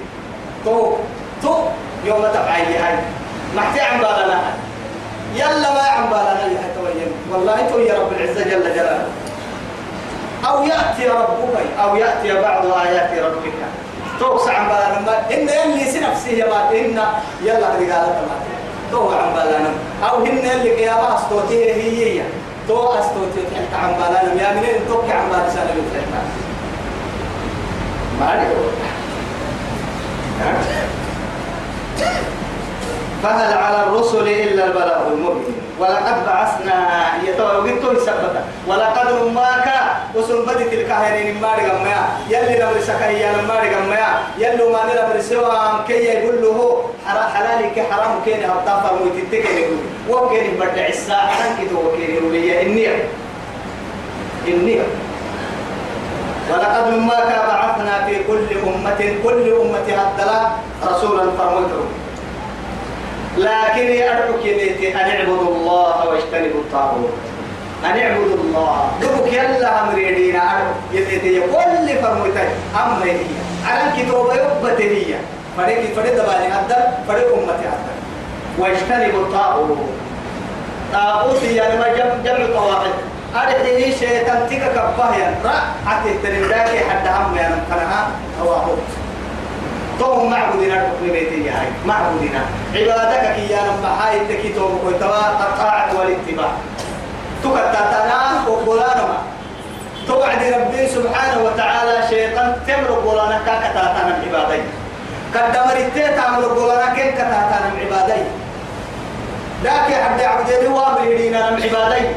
تو. 0.66 0.94
تو. 1.44 1.56
يوم 2.06 2.22
تبعي 2.34 2.78
هاي. 2.78 2.96
محتي 3.56 3.82
عم 3.82 3.98
بالنا. 3.98 4.54
يلا 5.36 5.74
ما 5.74 5.82
عم 5.82 6.10
بالنا 6.10 6.46
يا. 6.46 6.68
والله 7.32 7.70
تو 7.72 7.80
يا 7.80 7.94
رب 8.00 8.12
العزة 8.12 8.44
جل 8.44 8.76
جلاله. 8.76 9.08
أو 10.46 10.64
يأتي 10.64 11.08
ربك 11.08 11.66
أو 11.84 11.96
يأتي 11.96 12.42
بعض 12.42 12.66
آيات 12.66 13.24
ربك. 13.26 13.54
توسع 14.20 14.54
عن 14.54 14.66
بالنا 14.68 15.20
إن 15.34 15.50
يلي 15.72 15.92
سنفسه 15.92 16.44
ما 16.50 16.70
إن 16.72 17.00
يلا 17.44 17.76
رجالة 17.76 18.22
ما. 18.28 18.38
تو 18.92 19.10
عن 19.10 19.34
بالنا 19.34 19.70
أو 20.10 20.18
هن 20.18 20.50
اللي 20.54 20.76
قيامة 20.76 21.16
أستوتيه 21.16 21.74
هي 21.74 22.22
تو 22.68 22.88
أستوتيه 22.94 23.44
تحت 23.56 23.84
عن 23.84 23.90
بالنا 23.94 24.42
يا 24.44 24.54
منين 24.54 24.88
توك 24.88 25.06
عن 25.12 25.30
بالنا 25.30 25.50
سنة 25.50 25.76
تحت. 25.94 26.08
ما 28.20 28.34
أدري 28.34 28.56
فهل 33.24 33.58
على 33.58 33.84
الرسل 33.84 34.28
إلا 34.28 34.66
البلاغ 34.66 35.08
المبين؟ 35.08 35.56
ولقد 35.80 36.26
بعثنا 36.26 37.08
يتوقيت 37.28 37.84
يثبت 37.98 38.36
ولقد 38.68 39.08
رماك 39.22 39.68
وسن 40.16 40.46
بدي 40.46 40.64
تلك 40.64 40.92
هيرين 40.92 41.42
ما 41.42 41.54
رجمع 41.56 41.98
يلي 42.30 42.60
نمر 42.60 42.82
سكايا 42.82 43.32
ما 43.48 43.56
رجمع 43.60 44.20
يلي 44.38 44.64
ما 44.74 44.82
نمر 44.90 45.22
سوا 45.22 45.86
كي 45.88 45.94
يقول 45.94 46.42
له 46.42 46.90
حلال 47.34 47.74
كي 47.76 47.84
حرام 47.84 48.22
كي 48.26 48.34
هبطا 48.46 48.82
فرمو 48.82 49.06
تتكي 49.18 49.66
وكين 50.10 50.58
بدع 50.60 50.88
الساعة. 50.88 51.62
كده 51.62 51.78
وكين 51.78 52.18
ربيا 52.26 52.62
النية 52.62 52.96
النية 54.48 54.86
ولقد 56.52 56.94
رماك 56.94 57.30
بعثنا 57.48 58.06
في 58.06 58.24
كل 58.24 58.48
أمة. 58.68 59.02
كل 59.24 59.54
أمة 59.62 59.88
هدلا 60.02 60.40
رسولا 60.88 61.24
فرموته 61.38 61.82
لكن 63.38 63.92
يدعوك 63.92 64.46
يليتي 64.46 64.96
أن 64.96 65.10
اعبدوا 65.10 65.56
الله 65.56 66.08
واجتنبوا 66.08 66.62
الطاغوت. 66.62 67.14
أن 67.86 68.00
اعبدوا 68.00 68.36
الله. 68.44 68.92
دبك 69.02 69.34
يلا 69.34 69.84
أمريدينا 69.84 70.44
يليتي 70.94 71.40
كل 71.40 72.02
فرموتي 72.02 72.48
أما 72.76 73.04
هي 73.04 73.18
على 73.66 74.04
كتوبة 74.04 74.34
يبت 74.34 74.82
هي. 74.82 75.16
فريق 75.58 75.94
فريق 75.96 76.14
دباني 76.14 76.48
أدل 76.60 76.84
فريق 77.08 77.34
أمتي 77.34 77.68
أدل 77.68 77.98
واجتنبوا 78.58 79.22
الطاغوت. 79.22 79.78
طاغوت 80.94 81.44
يعني 81.44 81.80
ما 81.80 81.88
جمع 81.88 82.16
جمع 82.26 82.46
طواغيت. 82.56 82.94
أرحيه 83.36 83.96
شيطان 83.96 84.50
تيكا 84.50 84.68
كباهيا 84.68 85.36
رأى 85.46 86.14
تنمداكي 86.24 86.80
حد 86.80 87.08
هم 87.08 87.38
كنها 87.70 88.08
طواغوت. 88.40 88.78
توهم 90.00 90.32
معبودنا 90.32 90.74
الحكم 90.74 91.12
بيتي 91.12 91.50
هاي 91.50 91.68
معبودنا 91.86 92.42
عبادك 92.78 93.36
كي 93.36 93.54
يا 93.54 93.62
نم 93.62 93.86
هاي 93.86 94.20
تكي 94.30 94.50
توم 94.54 94.80
كوي 94.84 94.94
توا 95.00 95.30
الطاعة 95.30 95.90
والاتباع. 96.00 96.52
تكتتنا 97.44 98.48
وقولانا 98.48 99.04
ما 99.08 99.18
توعد 100.08 100.44
ربي 100.54 100.88
سبحانه 100.88 101.44
وتعالى 101.44 102.08
شيطان 102.10 102.56
تمر 102.68 102.90
قولانا 103.06 103.40
كاكتاتنا 103.46 104.18
العبادين 104.24 104.66
قدمر 105.36 105.78
التيت 105.78 106.20
عمل 106.20 106.46
قولانا 106.46 106.96
كين 106.96 107.12
كتاتنا 107.12 107.72
العبادين 107.74 108.26
ذاك 109.64 109.90
عبد 110.06 110.22
عبدين 110.22 110.72
وامرينا 110.72 111.50
العبادين 111.50 112.14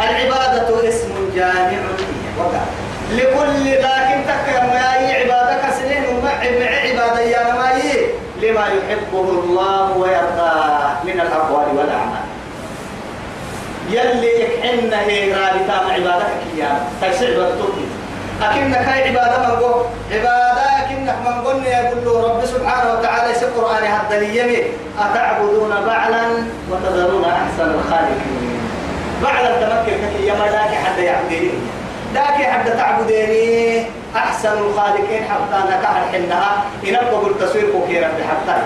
العبادة 0.00 0.88
اسم 0.88 1.12
جامع 1.34 1.80
لكل 3.12 3.64
لكن 3.72 4.18
تك 4.28 4.62
ما 4.62 4.80
عبادك 5.20 5.62
سنين 5.78 6.04
ومع 6.04 6.30
عبادة 6.30 7.20
يا 7.20 7.54
لما 8.46 8.66
يحبه 8.66 9.28
الله 9.30 9.96
ويرضاه 9.96 11.04
من 11.04 11.20
الأقوال 11.20 11.66
والأعمال. 11.76 12.26
يلي 13.90 14.40
يكحن 14.40 14.92
هي 14.92 15.32
رابطة 15.32 15.86
مع 15.86 15.92
عبادك 15.92 16.26
كيانا 16.54 16.80
تكسر 17.02 17.26
بالتوكي 17.26 17.86
أكنك 18.42 18.76
هاي 18.76 19.08
عبادة 19.08 19.38
من 19.38 19.56
قو 19.60 19.82
عبادة 20.12 20.56
من 21.24 21.46
قلنا 21.46 21.68
يقول 21.68 22.04
له 22.04 22.28
رب 22.28 22.44
سبحانه 22.44 22.92
وتعالى. 22.92 23.34
في 23.34 23.44
القرآن 23.44 23.84
هذا 23.84 24.16
اليمين 24.18 24.64
أتعبدون 24.98 25.70
بعلا 25.86 26.22
وتذرون 26.70 27.24
أحسن 27.24 27.70
الخالقين. 27.74 28.60
بعلا 29.22 29.50
تمكن 29.60 29.96
كي 30.16 30.28
يما 30.28 30.46
ذاك 30.46 30.72
حتى 30.84 31.04
يعبدين 31.04 31.52
ذاك 32.14 32.42
حتى 32.42 32.70
تعبديني. 32.70 33.86
أحسن 34.16 34.58
الخالقين 34.58 35.24
حتى 35.24 35.58
نكاح 35.70 35.96
الحنها 35.96 36.64
إن 36.88 36.94
أبقى 36.94 37.30
التصوير 37.30 37.72
كوكيرا 37.72 38.08
بحتى 38.08 38.62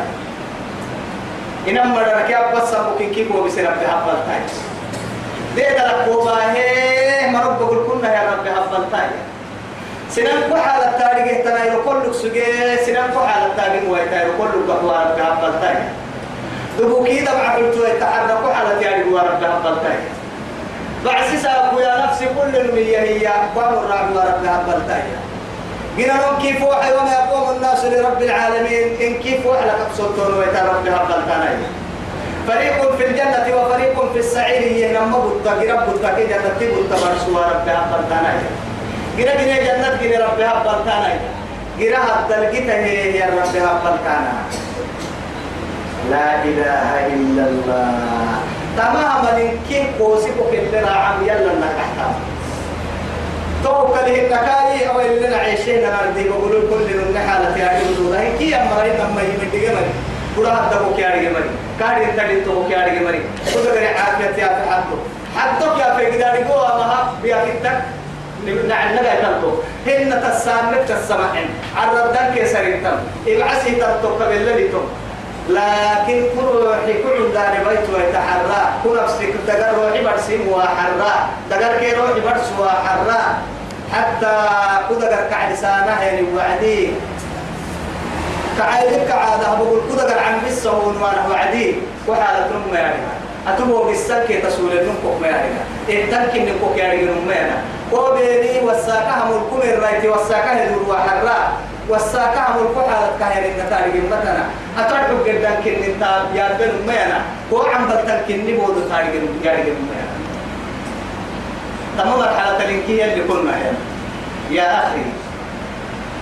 إن 1.68 1.78
أمر 1.78 2.00
ركاب 2.02 2.56
بس 2.56 2.74
أبقى 2.74 3.06
كيكو 3.14 3.42
بسر 3.42 3.62
بحبل 3.62 4.18
تاي. 4.26 4.40
دي 5.54 5.62
دلك 5.62 6.08
وباه 6.08 7.30
ما 7.30 7.40
رب 7.40 7.86
كنا 7.86 8.14
يا 8.14 8.30
رب 8.30 8.48
حبل 8.48 8.84
تاي. 8.92 9.10
سنن 10.10 10.50
كحال 10.50 10.82
التاريخ 10.82 11.44
تنا 11.44 11.64
يقول 11.64 12.00
لك 12.00 12.12
سجى 12.12 12.76
سنن 12.86 13.10
كحال 13.14 13.50
التاريخ 13.50 13.82
ويتا 13.90 14.22
يقول 14.22 14.48
لك 14.48 14.68
بحوار 14.68 15.16
بحبل 15.18 15.60
تاي. 15.60 15.76
دبو 16.78 17.04
كيدا 17.04 17.34
بعقلتو 17.34 17.84
يتحرك 17.84 18.54
على 18.56 18.80
تياري 18.80 19.04
ورب 19.04 19.44
حبل 19.44 19.76
تاي. 19.82 19.98
بعسس 21.04 21.46
أبو 21.46 21.78
يا 21.78 22.06
نفسي 22.06 22.26
كل 22.26 22.56
المية 22.56 22.98
هي 22.98 23.26
قام 23.26 23.74
الرعب 23.74 24.10
ورب 24.16 24.44
هبلتايا 24.44 25.18
قلنا 25.98 26.38
كيف 26.42 26.62
وحي 26.62 26.92
وما 26.92 27.12
يقوم 27.12 27.56
الناس 27.56 27.84
لرب 27.84 28.22
العالمين؟ 28.22 28.86
إن 29.00 29.14
كيف 29.22 29.46
وحلك 29.46 29.78
أبسطون 29.86 30.38
ويتا 30.38 30.62
رب 30.62 30.86
هبل 30.86 31.20
فريق 32.48 32.96
في 32.96 33.06
الجنة 33.06 33.46
وفريق 33.56 34.12
في 34.12 34.18
السعير 34.18 34.62
ينمى 34.62 35.16
بطا 35.18 35.50
قرب 35.50 35.94
بطا 35.94 36.14
كي 36.16 36.26
جنة 36.26 36.60
بطا 36.60 36.96
برسوا 36.96 37.40
رب 37.40 37.68
هبل 37.68 38.02
تانايا 38.10 38.50
قرا 39.18 39.32
قرا 39.40 39.58
جنة 39.66 39.88
قرا 40.00 40.26
رب 40.26 40.40
هبل 40.40 40.84
تانايا 40.84 41.20
قرا 41.80 41.98
هبل 41.98 42.46
قتا 42.46 42.76
هي 42.84 43.22
رب 43.22 43.56
هبل 43.56 43.96
تانايا 44.04 44.70
لا 46.10 46.44
إله 46.44 47.06
إلا 47.06 47.44
الله. 47.48 48.40
تماما 48.76 49.52
كيف 49.68 49.86
قوسي 50.00 50.30
كل 50.38 50.76
راعم 50.84 51.22
يلا 51.22 51.52
نكحتها. 51.60 52.14
تو 53.64 53.86
كله 53.86 54.16
النكاي 54.22 54.88
أو 54.88 55.00
اللي 55.00 55.28
نعيشين 55.28 55.82
نردي 55.82 56.28
بقولوا 56.28 56.70
كل 56.70 56.96
من 56.96 57.18
حالة 57.28 57.56
يا 57.58 57.80
جدود 57.80 58.14
هاي 58.14 58.38
كي 58.38 58.54
أمرين 58.56 58.94
لما 58.94 59.22
يمدي 59.22 59.66
جمري 59.66 59.92
بڑا 60.34 60.50
حد 60.54 60.74
کو 60.78 60.90
کیا 60.96 61.08
ڈگے 61.14 61.28
مری 61.34 61.48
کاڑی 61.78 62.04
تڑی 62.16 62.40
تو 62.44 62.52
خود 62.64 63.66
اگر 63.66 63.82
عافیت 63.86 64.38
یا 64.38 64.46
حد 64.46 64.92
حد 65.36 65.60
تو 65.60 65.66
کیا 65.76 65.88
پہ 65.96 66.10
گداڑی 66.12 66.42
کو 66.48 66.58
اما 66.66 67.18
بیا 67.22 67.44
تک 67.62 67.98
نعن 68.46 68.94
لغا 68.94 69.14
تلتو 69.22 69.50
هن 69.86 70.22
تسامت 70.22 70.88
تسمعن 70.88 71.48
عرضان 71.76 72.34
كيسر 72.34 72.66
التم 72.68 72.98
ابعسي 73.26 73.70
تلتو 73.70 74.08
قبل 74.08 74.46
لديتم 74.46 74.84
لكن 75.50 76.24
كل 76.36 76.46
روحي 76.66 76.92
كل 77.02 77.32
دار 77.34 77.54
بيت 77.68 77.86
ويتحرى. 77.94 78.62
كل 78.84 79.02
نفسك 79.02 79.32
دقر 79.46 79.74
روحي 79.82 80.04
برسم 80.04 80.48
وحرى 80.48 81.12
دقر 81.50 81.78
كي 81.80 81.92
روحي 81.92 82.20
برس 82.20 82.48
وحرى 82.60 83.20
حتى 83.92 84.36
كدقر 84.90 85.22
كعلسانة 85.30 86.02
يعني 86.02 86.22
وعدي. 86.36 86.90
كعادك 88.58 89.06
كعادة 89.08 89.54
بقول 89.54 89.80
كدقر 89.92 90.18
عن 90.18 90.38
بسهون 90.46 90.96
وأنا 91.02 91.28
وعدي. 91.30 91.74
وحالة 92.08 92.46
نم 92.46 92.74
يعني 92.74 92.94
أتبو 93.48 93.84
بالسل 93.84 94.26
كي 94.26 94.36
تسول 94.36 94.70
نمكوك 94.70 95.20
ما 95.22 95.28
يعني 95.28 95.48
إتنكي 95.88 96.38
نمكوك 96.38 96.76
يعني 96.76 97.02
نمينا 97.02 97.62
وبيني 97.92 98.60
وساكها 98.64 99.24
ملكم 99.24 99.68
الرأيتي 99.68 100.08
وساكها 100.08 100.64
دور 100.64 100.94
وحرى. 100.94 101.38
والساكا 101.90 102.40
عمل 102.40 102.66
كحالة 102.76 103.10
كهير 103.20 103.52
النتارج 103.52 103.94
مثلا 104.10 104.44
أترك 104.78 105.10
جدا 105.26 105.50
كن 105.64 105.82
انت 105.82 106.02
يا 106.34 106.48
بن 106.58 106.72
مينا. 106.86 107.20
هو 107.52 107.62
عم 107.62 107.86
بتن 107.88 108.20
كن 108.28 108.56
بود 108.56 108.88
تارج 108.90 109.12
جارج 109.44 109.66
مينا 109.66 110.06
تمام 111.98 112.20
الحالة 112.20 112.64
الإنكية 112.64 113.04
اللي 113.04 113.24
كنا 113.24 113.50
هنا. 113.50 113.78
يا 114.50 114.86
أخي 114.86 115.04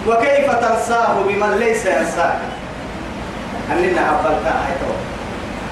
وكيف 0.07 0.51
تنساه 0.51 1.15
بمن 1.29 1.59
ليس 1.59 1.87
ينساك؟ 1.87 2.39
أننا 3.73 4.01
أبلتا 4.11 4.55
هيتو 4.67 4.93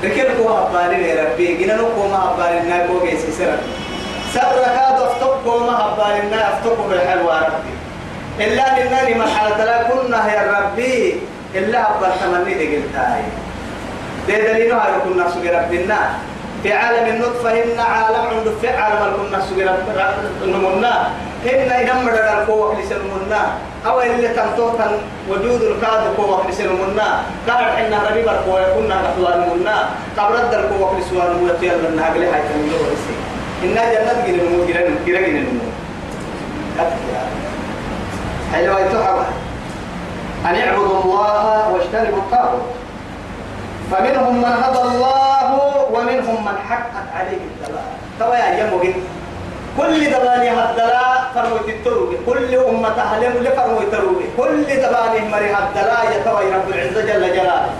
لكن 0.02 0.42
هو 0.42 0.66
أبالي 0.66 1.20
ربي 1.20 1.56
جينا 1.56 1.76
نقوم 1.76 2.12
أبالي 2.14 2.60
الناس 2.60 2.90
جيسي 3.02 3.32
سرق 3.32 3.60
سرق 4.34 4.68
هذا 4.68 5.06
افتقوا 5.06 5.60
ما 5.60 5.92
أبالي 5.92 6.34
افتقوا 6.34 6.88
بالحلوة 6.88 7.38
ربي. 7.38 7.85
إلا 8.40 8.64
لله 8.78 9.06
مرحلة 9.18 9.64
لا 9.64 9.82
كنا 9.88 10.20
يا 10.34 10.42
ربي 10.56 11.20
إلا 11.54 11.80
أبا 11.96 12.08
تمني 12.20 12.54
دي 12.54 12.66
قلتاي 12.76 13.22
دي 14.26 14.34
دليل 14.36 14.72
هذا 14.72 15.00
كنا 15.04 15.30
سجى 15.30 15.50
ربنا. 15.50 15.98
في 16.62 16.72
عالم 16.72 17.06
النطفة 17.14 17.50
إن 17.52 17.78
عالم 17.80 18.26
عند 18.26 18.48
في 18.60 18.68
عالم 18.68 19.12
كنا 19.16 19.40
سجى 19.40 19.64
نمنا 20.46 21.08
إن 21.46 21.88
ينمر 21.88 22.12
القوة 22.12 22.80
لسلمنا 22.80 23.40
أو 23.86 24.00
اللي 24.02 24.28
تنطوطا 24.28 24.98
وجود 25.30 25.62
الكاد 25.62 26.02
قوة 26.18 26.50
لسلمنا 26.50 27.22
قال 27.48 27.64
إن 27.64 27.92
ربي 28.10 28.22
برقوة 28.22 28.74
كنا 28.74 28.94
نحوان 29.02 29.40
منا 29.54 29.88
قبرد 30.18 30.54
القوة 30.54 30.98
لسوان 31.00 31.36
منا 31.42 31.52
تيال 31.60 31.92
لنا 31.92 32.08
هقلي 32.08 32.26
حيث 32.32 32.44
من 32.56 32.68
دور 32.70 32.88
إنا 33.64 33.82
جنة 33.92 34.26
جنة 34.26 34.42
نمو 34.42 34.64
جنة 34.66 34.96
جنة 35.06 35.28
نمو 35.40 35.60
حلوة 38.56 38.88
تحرى 38.92 39.26
أن 40.48 40.54
يعبدوا 40.54 41.02
الله 41.04 41.70
واجتنبوا 41.72 42.18
الطاغوت. 42.18 42.66
فمنهم 43.90 44.36
من 44.36 44.52
هدى 44.62 44.80
الله 44.80 45.46
ومنهم 45.92 46.44
من 46.44 46.56
حقت 46.68 47.06
عليه 47.16 47.36
الدلالة 47.36 47.92
توا 48.20 48.36
يا 48.36 48.66
يموجد 48.66 48.94
كل 49.78 50.10
دباني 50.10 50.50
هدلا 50.50 51.02
فروي 51.34 51.70
التروبي 51.70 52.16
كل 52.26 52.54
أمة 52.54 52.96
أهلهم 53.02 53.42
لفروي 53.44 53.84
التروبي 53.84 54.24
كل 54.36 54.64
دباني 54.64 55.28
مري 55.28 55.50
هدلا 55.52 55.98
يتوى 56.16 56.44
رب 56.54 56.68
العزة 56.68 57.00
جل 57.00 57.24
جلاله. 57.36 57.70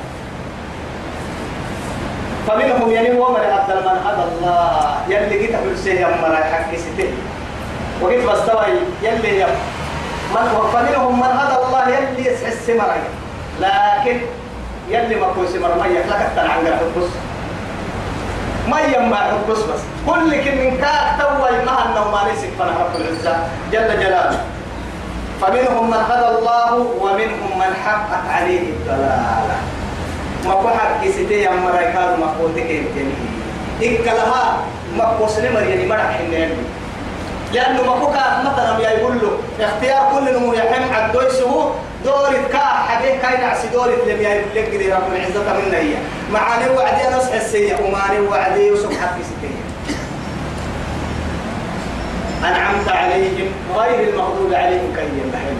فمنهم 2.48 2.90
يعني 2.90 3.18
هو 3.18 3.30
من 3.32 3.40
هدل 3.40 3.78
من 3.82 3.98
هدى 4.06 4.24
الله. 4.30 4.96
يلي 5.08 5.38
جيت 5.38 5.56
في 5.56 5.68
السيء 5.72 6.06
مرا 6.22 6.36
حق 6.36 6.70
ستين. 6.76 7.14
وقيت 8.02 8.24
بستوى 8.28 8.64
يلي 9.02 9.40
يم 9.40 9.48
من 10.42 10.70
فمنهم 10.72 11.20
من 11.20 11.32
هدى 11.38 11.56
الله 11.66 11.88
يلي 11.88 12.30
يسحس 12.30 12.70
مرا 12.70 12.96
لكن 13.60 14.20
يلي 14.88 15.14
ما 15.14 15.26
كوي 15.34 15.46
سمر 15.48 15.74
ما 15.78 15.86
يخلق 15.86 16.36
عن 16.36 16.66
حبس. 16.78 17.08
ما 18.68 18.80
يما 18.80 19.16
حبس 19.16 19.58
بس. 19.58 19.80
كل 20.06 20.36
كن 20.44 20.56
من 20.58 20.78
كاك 20.78 21.06
توي 21.18 21.64
ما 21.64 21.74
انه 21.84 22.10
ما 22.10 22.20
نسك 22.32 22.50
رب 22.60 23.00
العزة. 23.00 23.36
جل 23.72 24.00
جلاله. 24.00 24.40
فمنهم 25.40 25.90
من 25.90 26.02
هدى 26.10 26.28
الله 26.38 26.72
ومنهم 27.00 27.58
من 27.58 27.72
حقت 27.84 28.24
عليه 28.30 28.60
الضلالة. 28.60 29.58
ما 30.44 30.54
كو 30.54 30.68
حق 30.68 31.00
كيستي 31.02 31.42
يا 31.42 31.50
مرايكاد 31.50 32.18
ما 32.20 32.34
كو 32.38 32.48
تكين 32.48 32.86
إكلها 33.82 34.56
ما 34.98 35.04
كو 35.18 35.26
سلمر 35.26 35.62
يعني 35.62 35.86
مرح 35.86 36.18
حنين. 36.18 36.50
لأنه 37.52 37.82
ما 37.82 38.00
كو 38.00 38.06
كان 38.12 38.44
مثلا 38.52 38.78
يقول 38.90 39.18
له 39.18 39.38
اختيار 39.66 40.12
كل 40.14 40.34
نمو 40.34 40.52
يحم 40.52 40.94
عدويسه 40.94 41.70
دورة 42.04 42.48
كا 42.52 42.58
حبيه 42.58 43.14
كاين 43.22 43.44
عسي 43.44 43.68
دورة 43.68 43.86
لم 44.06 44.22
لك 44.54 44.74
قدي 44.74 44.92
رب 44.92 45.02
العزة 45.12 45.42
منا 45.42 45.78
هي. 45.78 45.94
معاني 46.32 46.70
وعدي 46.70 47.08
أنا 47.08 47.36
السيئة 47.36 47.76
وماني 47.84 48.20
وعدي 48.28 48.70
وسوق 48.70 48.92
حق 48.92 49.16
ستين 49.22 49.56
أنعمت 52.44 52.88
عليهم 52.88 53.48
غير 53.76 54.08
المغضوب 54.08 54.54
عليهم 54.54 54.96
كي 54.96 55.02
ينبحين 55.02 55.58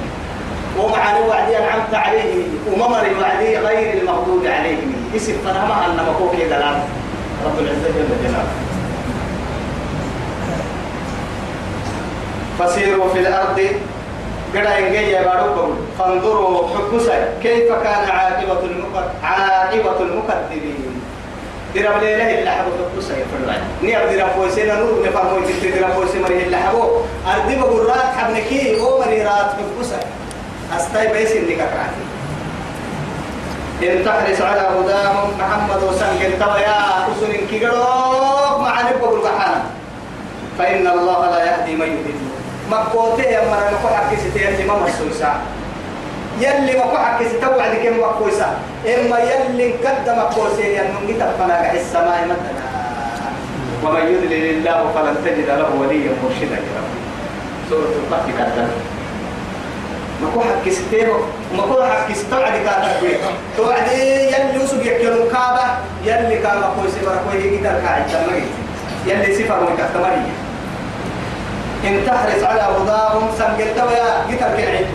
ومعاني 0.79 1.21
وعدي 1.29 1.59
أنعمت 1.59 1.95
عليهم 1.95 2.59
وممر 2.73 3.05
وعدي 3.21 3.59
غير 3.59 4.01
المغضوب 4.03 4.47
عليهم. 4.47 5.11
اسم 5.17 5.33
فنهمها 5.45 5.87
أن 5.87 6.07
مكوك 6.09 6.35
دلال. 6.35 6.79
رب 7.47 7.59
العزة 7.59 7.89
جل 7.89 8.09
جلاله. 8.23 8.66
فسيروا 12.59 13.09
في 13.13 13.19
الأرض. 13.19 13.61
قد 14.55 14.67
ينجي 14.79 15.13
يباركم 15.13 15.77
فانظروا 15.99 16.69
حكسا 16.69 17.35
كيف 17.43 17.73
كان 17.73 18.09
عاقبة 18.11 18.61
عاقبة 19.23 20.01
المقدرين 20.01 21.03
درب 21.75 22.03
ليلة 22.03 22.41
إلا 22.43 22.51
حبو 22.51 22.71
حكسا 22.71 23.15
يفرلعي 23.19 23.61
نيب 23.83 24.19
درب 24.19 24.31
فويسين 24.37 24.69
نور 24.69 25.03
نفرمو 25.07 25.37
يتلت 25.39 25.79
درب 25.79 25.91
فويسين 25.91 26.23
مريه 26.23 26.47
إلا 26.47 26.59
حبو. 26.59 26.83
أردب 27.27 27.63
قرات 27.63 28.09
حبنكي 28.17 28.81
هو 28.81 29.01
مريرات 29.01 29.51
حكسا 29.59 30.01
أستاي 30.77 31.13
بيس 31.13 31.33
إنك 31.33 31.61
أكراتي 31.61 32.05
إن 33.83 34.05
تحرص 34.05 34.41
على 34.41 34.61
هداهم 34.61 35.31
محمد 35.39 35.83
وسلم 35.83 36.19
كنتوا 36.23 36.57
يا 36.59 36.79
أسر 37.13 37.33
كيقروك 37.51 38.61
مع 38.61 38.81
نبقى 38.81 39.11
القحان 39.15 39.61
فإن 40.59 40.87
الله 40.87 41.31
لا 41.31 41.45
يهدي 41.45 41.77
من 41.77 41.87
يضل. 41.87 42.36
مكوته 42.71 43.23
يا 43.23 43.41
مرة 43.51 43.71
مكو 43.79 43.89
حكي 43.95 44.17
ستيرتي 44.17 44.65
ما 44.65 44.75
مسوسا 44.79 45.35
يلي 46.41 46.79
مكو 46.79 46.97
حكي 46.97 47.25
ستوعد 47.29 47.75
كم 47.83 47.99
مكوسا 48.01 48.59
إما 48.87 49.19
يلي 49.19 49.73
قدم 49.73 50.19
مكوسي 50.19 50.77
ينم 50.77 51.07
تفنا 51.21 51.73
السماء 51.73 52.25
مثلا 52.25 52.67
ومن 53.85 54.01
يضلل 54.01 54.51
الله 54.51 54.91
فلن 54.95 55.17
تجد 55.25 55.49
له 55.49 55.71
وليا 55.81 56.13
مرشدا 56.25 56.59
سورة 57.71 57.93
القحط 58.03 58.27
كاتب 58.39 58.69
مكو 60.23 60.41
حكي 60.41 60.71
ستيرو 60.71 61.21
مكو 61.55 61.83
حكي 61.83 62.15
ستوعد 62.15 62.53
كاتب 62.53 63.19
توعد 63.57 63.89
يلي 63.93 64.65
وسوق 64.65 64.87
يكلم 64.87 65.29
كابا 65.33 65.65
يلي 66.05 66.39
كان 66.39 66.57
مكوسي 66.59 67.01
بركوي 67.07 67.45
يقدر 67.45 67.81
كاعد 67.83 68.05
يلي 69.07 69.35
صفر 69.35 69.65
ويكتمري 69.65 70.46
إن 71.85 72.07
تحرص 72.07 72.43
على 72.45 72.61
هداهم 72.61 73.29
سنجلت 73.39 73.79
ويا 73.89 74.25
جتر 74.31 74.47
كنعيد 74.57 74.87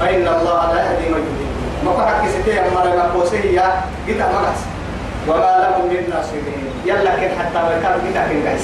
فإن 0.00 0.28
الله 0.28 0.72
لا 0.74 0.80
يهدي 0.82 1.08
من 1.08 1.22
يضل. 1.24 1.44
ما 1.84 1.92
كحك 2.04 2.28
ستي 2.28 2.60
أمر 2.60 2.96
ما 2.96 3.02
قوسية 3.14 3.66
جتر 4.08 4.28
مقص 4.32 4.60
وما 5.28 5.52
لهم 5.62 5.88
من 5.88 6.10
ناصرين. 6.10 6.64
يلا 6.84 7.10
كن 7.10 7.30
حتى 7.38 7.58
ما 7.66 7.80
كان 7.82 7.94
جتر 8.04 8.22
كن 8.32 8.46
قاعد 8.46 8.58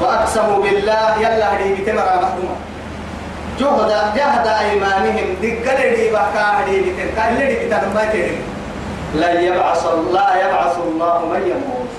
وأقسموا 0.00 0.62
بالله 0.62 1.16
يلا 1.20 1.54
هدي 1.54 1.74
بتمر 1.74 2.08
مخدومة 2.22 2.56
جهد 3.60 4.14
جهد 4.16 4.46
أيمانهم. 4.46 5.26
دقل 5.42 5.80
بكا 6.12 6.64
دي 6.66 6.80
بتن 6.80 7.38
دي 7.38 7.66
بتن 7.66 7.94
ما 7.94 8.04
تدري 8.12 8.38
لا 9.14 9.40
يبعث 9.40 9.86
الله 9.86 10.36
يبعث 10.36 10.76
الله 10.78 11.18
من 11.32 11.42
يموت. 11.42 11.90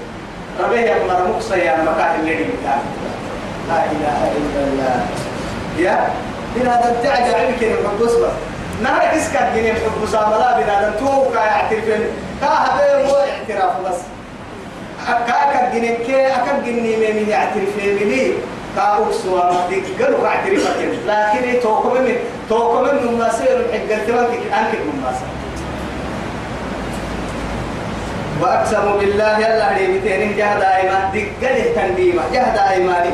ربه 0.59 0.79
يمر 0.79 1.27
مقصى 1.29 1.55
يا 1.59 1.77
مكان 1.83 2.19
اللي 2.19 2.35
بتاع 2.35 2.77
لا 3.69 3.79
إله 3.91 4.19
إلا 4.37 4.61
الله. 4.67 4.97
يا 5.79 6.09
بنا 6.55 6.81
تدعي 6.83 7.33
عليك 7.35 7.63
الحب 7.63 8.01
اصبر 8.05 8.31
نهار 8.83 9.17
اسكت 9.17 9.47
جنين 9.55 9.75
حب 9.75 10.05
ساملا 10.11 10.57
بنا 10.59 10.93
تو 10.99 11.31
كا 11.33 11.39
يعترفين 11.39 12.01
كا 12.41 12.47
هبه 12.47 13.09
هو 13.09 13.15
اعتراف 13.15 13.73
بس. 13.87 13.99
كا 15.27 15.69
جنين 15.73 15.95
كي 16.05 16.27
أكا 16.27 16.59
جنين 16.65 16.99
من 16.99 17.29
يعترفين 17.29 17.95
لي 18.09 18.31
كا 18.75 18.97
أكسوا 18.99 19.39
دقلوا 19.71 20.27
اعترافك 20.27 20.91
لكن 21.07 21.59
توكم 21.63 21.93
من 22.01 22.15
توكم 22.49 22.81
من 22.83 23.13
نماسير 23.13 23.57
حق 23.73 23.89
التوانك 23.97 24.39
أنك 24.53 24.73
نماسير 24.97 25.31
وأقسموا 28.41 28.97
بالله 28.99 29.39
يلا 29.39 29.67
ريبتين 29.77 30.37
جهد 30.37 30.61
أيمان 30.61 31.03
دقله 31.13 31.65
تنديمة 31.75 32.21
جهد 32.33 32.57
أيماني 32.57 33.09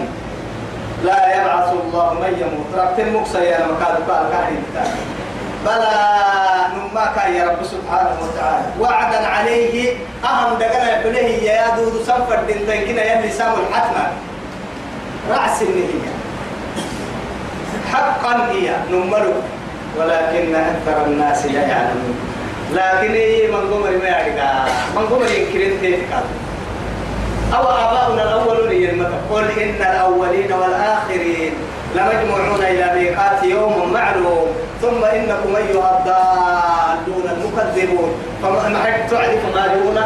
لا 1.04 1.36
يبعث 1.36 1.70
الله 1.74 2.14
من 2.14 2.34
يموت. 2.42 2.70
ربت 2.78 3.00
المكسى 3.00 3.38
يا 3.38 3.60
مكاد 3.66 3.96
قال 4.10 4.24
كاهي 4.32 4.58
بلى 5.66 5.98
نما 6.76 7.06
كان 7.16 7.34
يا 7.34 7.46
رب 7.50 7.64
سبحانه 7.64 8.18
وتعالى. 8.22 8.66
وعدا 8.80 9.28
عليه 9.28 9.94
أهم 10.24 10.60
دقنا 10.60 11.02
بله 11.04 11.30
يا 11.50 11.76
دود 11.76 12.04
سفر 12.04 12.40
دين 12.48 12.68
تنكنا 12.68 13.04
يلي 13.04 13.32
سام 13.32 13.54
الحتمة. 13.54 14.08
رأس 15.30 15.62
النهية 15.62 16.12
حقا 17.94 18.48
هي 18.52 18.76
نمرك. 18.92 19.44
ولكن 19.98 20.56
أكثر 20.56 21.06
الناس 21.06 21.46
لا 21.46 21.62
يعلمون. 21.62 22.16
لكن 22.74 23.12
إيه 23.14 23.52
من 23.52 23.74
قمر 23.74 23.92
ما 23.98 24.08
يعرف 24.08 24.72
من 24.96 25.06
قمر 25.06 25.26
ينكرين 25.26 25.80
كيف 25.82 26.00
أو 27.54 27.64
آباؤنا 27.64 28.24
الأولون 28.24 28.72
يلمك 28.72 29.12
قل 29.32 29.46
إن 29.62 29.82
الأولين 29.92 30.54
والآخرين 30.54 31.54
لمجموعون 31.96 32.62
إلى 32.62 32.86
ميقات 33.00 33.44
يوم 33.44 33.94
معلوم. 33.94 34.48
ثم 34.82 35.06
إنكم 35.06 35.56
أيها 35.56 35.90
الضالون 35.98 37.26
المكذبون. 37.36 38.12
فما 38.44 39.08
تعرف 39.10 39.42
مالئون 39.56 39.98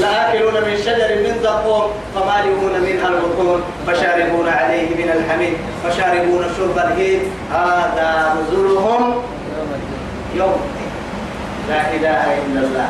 لآكلون 0.00 0.54
من 0.54 0.76
شجر 0.76 1.10
من 1.24 1.34
زقوم 1.42 1.90
فمالئون 2.14 2.74
منها 2.80 3.08
البطون 3.08 3.62
فشاربون 3.86 4.48
عليه 4.48 4.88
من 4.88 5.08
الحميد 5.16 5.54
فشاربون 5.84 6.44
شرب 6.56 6.78
الهيم 6.78 7.20
هذا 7.52 8.34
نزلهم 8.38 9.22
يوم 10.34 10.60
لا 11.68 11.80
إله 11.96 12.24
إلا 12.46 12.60
الله. 12.60 12.88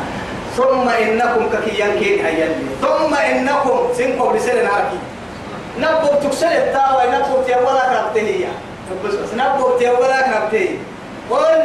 ثم 0.57 0.89
إنكم 0.89 1.49
ككيان 1.53 1.99
كين 1.99 2.25
هيالي 2.25 2.55
ثم 2.81 3.13
إنكم 3.13 3.77
سنكم 3.97 4.29
رسالة 4.29 4.63
ناركي. 4.63 4.99
نبو 5.79 6.07
تكسر 6.23 6.47
التاوى 6.47 7.03
نبو 7.13 7.41
تيولا 7.47 8.11
بس 9.05 9.33
نبو 9.33 9.77
تيولا 9.79 10.21
كربتهي 10.21 10.69
قل 11.29 11.59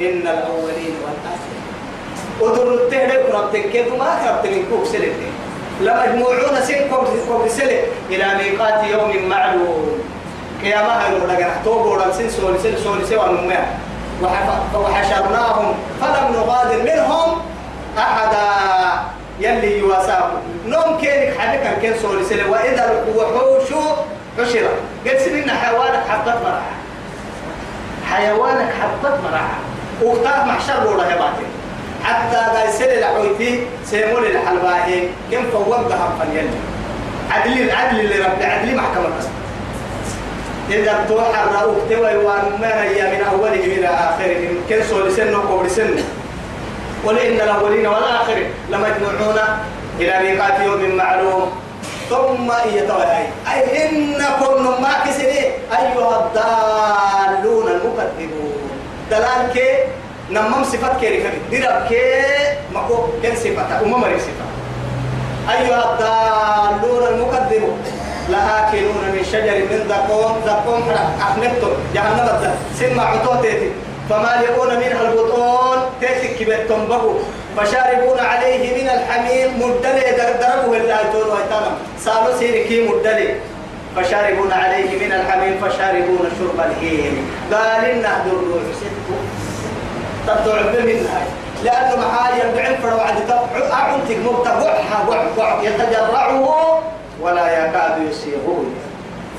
إن 0.00 0.24
الأولين 0.34 0.94
والآخرين. 1.02 1.62
ودر 2.40 2.74
التهدي 2.74 3.16
كربتك 3.22 3.70
كيف 3.70 3.94
ما 3.94 4.18
كربتك 4.24 4.64
كوك 4.70 4.84
سلتي 4.86 5.30
لمجموعون 5.80 6.56
سنكم 6.62 7.06
رسالة 7.44 7.80
إلى 8.10 8.26
ميقات 8.38 8.84
يوم 8.90 9.28
معلوم. 9.28 9.98
قيامة 10.62 10.92
هيرو 10.92 11.26
لغا. 11.26 11.60
توبو 11.64 11.88
ورم 11.92 12.12
سن 12.12 12.30
سولي 12.30 12.58
سن 12.58 12.76
سولي 12.84 13.06
سوى 13.06 13.28
نمي 13.28 13.58
وحشرناهم. 14.74 15.74
فلم 16.00 16.26
نغادر 16.32 16.82
منهم 16.82 17.28
أحدا 17.98 18.46
يلي 19.40 19.78
يواساكم. 19.78 20.40
نوم 20.66 20.98
كينك 21.00 21.38
حدك 21.38 21.78
كين 21.80 21.94
سولي 22.02 22.24
سلي 22.24 22.44
وإذا 22.44 23.04
الوحوش 23.08 23.68
حشرة. 24.38 24.70
قد 25.06 25.18
سمينا 25.18 25.54
حيوانك 25.54 26.02
حبت 26.08 26.34
مرحة 26.44 26.72
حيوانك 28.10 28.68
حبت 28.82 29.20
مرحة 29.24 29.56
وقتها 30.02 30.44
محشر 30.44 30.86
ولا 30.86 31.14
هباتي 31.14 31.46
حتى 32.04 32.36
قال 32.36 32.72
سلي 32.72 33.00
لحويتي 33.00 33.66
سيمولي 33.84 34.26
الحلباهي 34.26 35.08
كم 35.32 35.42
فوق 35.52 35.88
ذهب 35.88 36.10
فنيلي 36.20 36.48
عدل 37.30 37.62
العدل 37.62 38.00
اللي 38.00 38.18
رب 38.24 38.42
عدل 38.42 38.76
محكمة 38.76 39.06
بس. 39.18 39.26
إذا 40.70 41.04
توحى 41.08 41.44
الرؤوك 41.44 41.78
توي 41.90 42.08
هي 42.62 43.18
من 43.18 43.24
أوله 43.32 43.54
إلى 43.54 43.86
آخره. 43.86 44.48
كن 44.68 44.82
سولي 44.90 45.10
سنة 45.10 45.38
وقبل 45.38 45.70
سنة 45.70 46.02
قل 47.06 47.18
إن 47.18 47.40
الأولين 47.40 47.86
والآخرين 47.86 48.50
لمجموعون 48.70 49.38
إلى 50.00 50.14
ميقات 50.22 50.60
يوم 50.60 50.82
معلوم. 50.96 51.52
ثم 52.10 52.48
يتوهي. 52.76 53.24
ما 54.80 54.92
كسري 55.04 55.40
أيها 55.72 56.14
الضالون 56.20 57.66
المكذبون. 57.68 58.70
دلال 59.10 59.42
كي 59.54 59.68
نمم 60.30 60.64
صفات 60.64 61.00
كي 61.00 61.08
رفض 61.18 61.50
درب 61.52 61.86
كي 61.88 62.02
مكو 62.74 62.96
كن 63.22 63.34
صفات. 63.36 63.82
أمم 63.82 64.04
صفات. 64.26 64.50
أيها 65.54 65.80
الضالون 65.88 67.04
المكذبون. 67.12 67.78
لآكلون 68.28 69.04
من 69.14 69.24
شجر 69.32 69.56
من 69.70 69.80
زقوم 69.88 70.34
زقوم 70.46 70.82
أخنبتم 71.20 71.72
جهنم 71.94 72.28
سمع 72.78 73.02
عطوتي 73.02 73.72
فمالئون 74.10 74.70
منها 74.82 75.00
البطون. 75.08 75.61
كبتم 76.44 76.86
بهو 76.86 77.14
فشاربون 77.56 78.18
عليه 78.18 78.82
من 78.82 78.88
الحميم 78.88 79.48
مدلي. 79.62 80.16
دربه 80.18 80.76
اللايتون 80.76 81.26
ويتنم 81.30 81.74
سالو 82.04 82.38
سيركي 82.38 82.88
مدلي. 82.88 83.34
فشاربون 83.96 84.52
عليه 84.52 84.90
من 85.06 85.12
الحميم 85.12 85.54
فشاربون 85.62 86.24
شرب 86.38 86.60
الهيم. 86.60 87.30
قال 87.52 87.84
إن 87.84 88.04
الروح. 88.26 88.62
ستكو 88.80 89.16
تطعب 90.26 90.86
منها. 90.86 91.22
لأنه 91.64 91.96
محايا 91.96 92.54
بعين 92.56 92.76
فرو 92.82 92.98
عد 92.98 93.30
أعنتك 93.72 94.18
مبتبعها 94.18 94.98
بع 95.08 95.62
يتجرعه 95.62 96.82
ولا 97.20 97.46
يكاد 97.58 97.96
يسيغه 98.10 98.64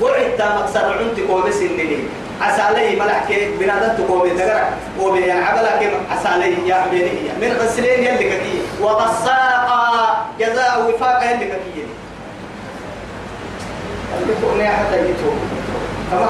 بعد 0.00 0.42
مكسر 0.58 0.98
عنتك 0.98 1.30
وبس 1.30 1.56
النلي 1.56 1.98
عسالي 2.40 2.96
ملح 2.96 3.24
كي 3.28 3.48
بنادم 3.60 4.04
تقوم 4.04 4.28
دقرا 4.28 4.70
وبي 5.00 5.20
يعني 5.20 5.44
عبلا 5.44 5.78
كي 5.78 5.90
عسالي 6.10 6.68
يا 6.68 6.74
حبيبي 6.74 7.10
من 7.40 7.56
غسلين 7.60 8.04
يلي 8.04 8.30
كي 8.30 8.62
وغساقا 8.80 10.26
جزاء 10.40 10.88
وفاق 10.88 11.22
يلي 11.24 11.46
كي 11.46 11.86
اللي 14.22 14.34
فوقنا 14.42 14.68
حتى 14.68 14.96
يتو 14.96 15.30
تمام 16.10 16.28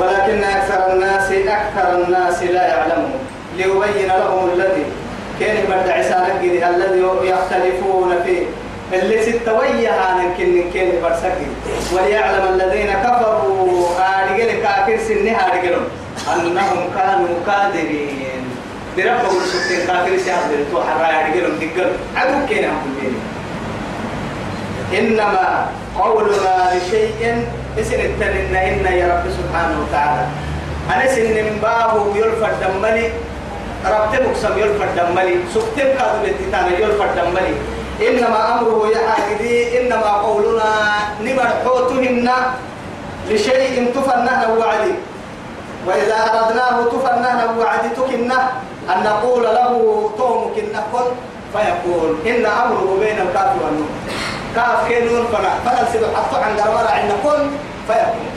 ولكن 0.00 0.44
أكثر 0.44 0.92
الناس 0.92 1.32
أكثر 1.32 2.04
الناس 2.04 2.42
لا 2.42 2.66
يعلمون. 2.66 3.20
ليبين 3.56 4.08
لهم 4.08 4.50
الذي 4.54 4.84
كان 5.40 5.56
بدع 5.64 5.94
عسانك 5.94 6.40
الذي 6.42 7.02
يختلفون 7.22 8.22
فيه. 8.24 8.46
اللي 8.92 9.22
ستوية 9.22 9.90
هانا 9.90 10.34
كن 10.38 10.70
كن 10.72 10.88
برسكي. 11.02 11.48
وليعلم 11.92 12.44
الذين 12.54 12.90
كفروا 12.92 13.88
أرجل 13.98 14.50
كافر 14.62 14.98
سنها 15.08 15.52
أرجلهم 15.52 15.84
أنهم 16.34 16.80
كانوا 16.96 17.28
قادرين 17.46 18.42
بربهم 18.96 19.40
سبتين 19.52 19.86
كافر 19.86 20.16
سيحضر 20.24 20.58
تو 20.72 20.80
حرا 20.82 21.06
أرجلهم 21.06 21.54
دقل 21.60 21.90
عدو 22.16 22.46
كين 22.48 22.64
هم 22.64 23.14
إنما 24.98 25.66
قولنا 25.98 26.70
لشيء 26.76 27.46
اسن 27.80 28.00
التنين 28.00 28.56
إن 28.56 28.86
يا 28.92 29.06
رب 29.12 29.24
سبحانه 29.38 29.76
وتعالى. 29.82 30.24
أنا 30.94 31.06
سن 31.14 31.58
بابه 31.62 32.16
يلفت 32.16 32.54
دملي 32.62 33.06
ربت 33.86 34.20
مقسم 34.20 34.58
يلفت 34.58 34.88
دملي 34.96 35.34
سبتين 35.54 35.88
كادو 35.96 36.18
بتتانا 36.24 36.78
يلفت 36.78 37.10
دملي 37.16 37.54
إنما 38.00 38.40
أمره 38.54 38.88
يحاكدي 38.88 39.80
إنما 39.80 40.10
قولنا 40.12 40.72
نمرحوتهن 41.20 42.30
لشيء 43.28 43.92
تفنه 43.94 44.56
وعدي 44.58 44.94
وإذا 45.86 46.14
أردناه 46.34 46.76
تفنه 46.84 47.58
وعدي 47.58 47.88
تكنه 47.88 48.50
أن 48.90 49.02
نقول 49.04 49.42
له 49.44 49.70
توم 50.18 50.54
كن 50.56 50.72
كن 50.92 51.06
فيقول 51.52 52.16
إن 52.26 52.46
أمره 52.46 52.96
بين 53.00 53.18
الكاف 53.18 53.50
والنون 53.64 53.90
كاف 54.56 54.88
كنون 54.88 55.24
فنا 55.32 55.50
فنا 55.64 55.88
سيدو 55.92 56.06
حطو 56.16 56.36
عن 56.36 56.56
درمارا 56.56 56.90
عند 56.90 57.12
كن 57.22 57.50
فيقول. 57.86 58.28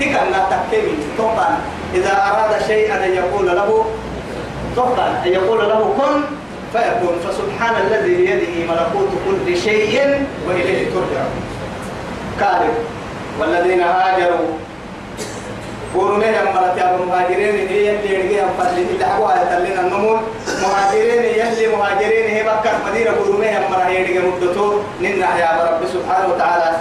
تكنا 0.00 0.46
تكمل 0.50 0.98
طبعا 1.18 1.58
إذا 1.94 2.12
أراد 2.12 2.62
شيئا 2.66 3.04
أن 3.06 3.12
يقول 3.14 3.46
له 3.46 3.84
طبعا 4.76 5.08
أن 5.26 5.32
يقول 5.32 5.58
له 5.68 5.94
كن 5.98 6.20
فيكون 6.72 7.18
فسبحان 7.24 7.74
الذي 7.86 8.14
بيده 8.16 8.72
ملكوت 8.72 9.08
كل 9.26 9.56
شيء 9.58 10.24
وإليه 10.48 10.86
ترجع 10.90 11.24
كارب 12.40 12.74
والذين 13.40 13.80
هاجروا. 13.80 14.46
ورمي 15.94 16.26
لما 16.26 16.74
يا 16.78 16.96
مهاجرين؟ 17.06 17.68
هي 17.68 17.96
اللي 17.96 18.14
يلقي 18.14 18.44
أنفال 18.44 18.78
اللي 18.78 19.04
حقوا 19.04 19.32
يتلين 19.32 19.78
النمول 19.78 20.18
مهاجرين 20.62 21.22
يلي 21.24 21.76
مهاجرين؟ 21.76 22.26
هي 22.30 22.42
بكر 22.42 22.72
مدينة؟ 22.86 23.10
ورمي 23.20 23.46
لما 23.46 23.88
يلقي 23.88 24.18
مدته؟ 24.18 24.82
ننح 25.00 25.36
يا 25.36 25.50
رب 25.70 25.86
سبحانه 25.86 26.34
وتعالى. 26.34 26.76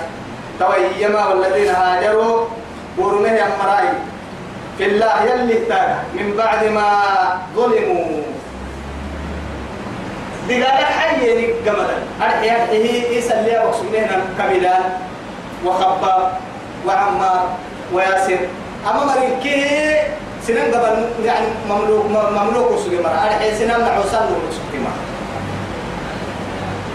تويما 0.59 1.27
والذين 1.27 1.69
هاجروا. 1.75 2.45
ورمي 2.97 3.29
لما 3.29 3.93
في 4.77 4.85
الله 4.85 5.23
يلي 5.23 5.59
من 6.13 6.33
بعد 6.37 6.65
ما 6.65 6.89
ظلموا. 7.55 8.21
دقالك 10.49 10.83
حي 10.99 11.53
قمدا 11.65 11.97
أرحي 12.21 12.49
أرحيه 12.49 13.17
يسلي 13.17 13.57
وقسمنا 13.59 14.17
كبلان 14.39 14.83
وخباب 15.65 16.31
وعمار 16.87 17.43
وياسر. 17.93 18.39
أما 18.89 19.05
مريكي 19.05 19.65
سنن 20.47 20.71
قبل 20.73 21.05
يعني 21.25 21.47
مملوك 21.69 22.05
مملوك 22.09 22.71
وسوق 22.71 22.93
مرة 23.03 23.19
أرحي 23.25 23.55
سنن 23.59 23.67
نعوسان 23.67 24.27
وسوق 24.49 24.73
مرة 24.85 25.03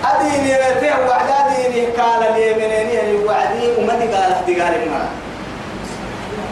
أديني 0.04 0.52
رتيه 0.56 0.94
وعداديني 1.08 1.86
قال 1.86 2.22
لي 2.34 2.54
منيني 2.54 3.24
وعدي 3.24 3.66
ومدي 3.78 4.06
قال 4.14 4.30
دقال 4.48 4.74
مرة 4.90 5.08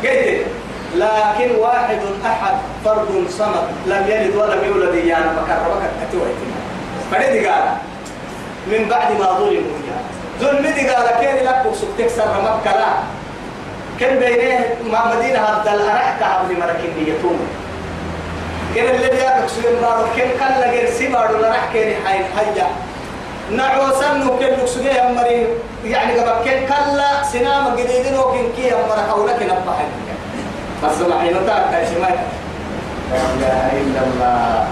قلت 0.05 0.47
لكن 0.95 1.55
واحد 1.57 2.01
أحد 2.27 2.55
فرد 2.85 3.09
صمد. 3.31 3.67
لم 3.87 4.05
يلد 4.09 4.37
ولم 4.37 4.61
يولد 4.65 4.95
يعني 4.95 5.25
بكربك 5.25 5.83
أتويتنا 6.03 6.52
فريد 7.13 7.47
قال 7.47 7.65
من 8.67 8.89
بعد 8.91 9.13
ما 9.21 9.27
ظلموا 9.27 9.79
ظلم 10.41 10.67
دي 10.67 10.89
قال 10.89 11.07
كين 11.21 11.47
لك 11.47 11.63
وسبتك 11.67 12.09
سر 12.09 12.35
مكة 12.43 12.87
كان 14.01 14.19
بينه 14.19 14.61
ما 14.93 15.15
مدينة 15.15 15.39
هذا 15.39 15.75
الأرح 15.75 16.17
كعب 16.21 16.51
لمركين 16.51 16.93
يتوم. 17.07 17.41
كان 18.75 18.95
اللي 18.95 19.09
بياك 19.11 19.49
سوين 19.49 19.77
بارو 19.83 20.05
كان 20.17 20.29
كان 20.41 20.61
لغير 20.61 20.91
سيبارو 20.91 21.39
لرح 21.39 21.69
كين 21.73 21.95
حي 22.07 22.19
حيا. 22.37 22.67
نعوسن 23.51 24.29
وكل 24.29 24.45
لكسوية 24.45 25.11
أمري 25.11 25.47
يعني 25.85 26.19
قبل 26.19 26.45
كان 26.45 26.67
كلا 26.67 27.23
سنام 27.33 27.77
جديدين 27.77 28.19
وكن 28.19 28.45
كي 28.57 28.75
أمر 28.75 28.99
حولك 29.11 29.43
نبحن 29.43 29.89
حينتاك 31.21 31.73
يا 31.73 31.85
شمال 31.91 32.17
لا 33.13 33.21
إله 33.35 33.71
إلا 33.73 34.01
الله. 34.07 34.67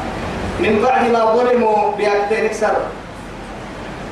من 0.61 0.83
بعد 0.85 1.11
ما 1.11 1.25
ظلموا 1.35 1.93
بأكتين 1.99 2.45
اكسر 2.45 2.77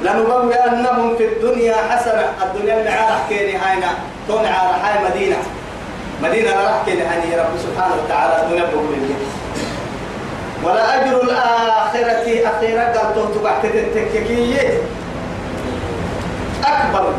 لنبوئنهم 0.03 1.17
في 1.17 1.25
الدنيا 1.25 1.77
حسنة. 1.91 2.27
الدنيا 2.45 2.79
اللي 2.79 2.91
عارح 2.91 3.21
كيني 3.29 3.57
هاينا. 3.57 3.91
تون 4.29 4.47
عارح 4.47 4.85
هاي 4.85 5.11
مدينة. 5.11 5.37
مدينة 6.23 6.51
راح 6.51 6.83
كيني 6.87 7.03
هاي 7.03 7.41
رب 7.41 7.59
سبحانه 7.59 7.95
وتعالى 8.05 8.43
الدنيا 8.43 8.65
بقول 8.65 8.85
ولا 10.65 10.95
أجر 10.95 11.23
الآخرة 11.23 12.49
أخيرا. 12.51 12.83
قال 12.83 13.15
تو 13.15 13.25
تبعت 13.25 13.65
التككية 13.65 14.79
أكبر. 16.65 17.13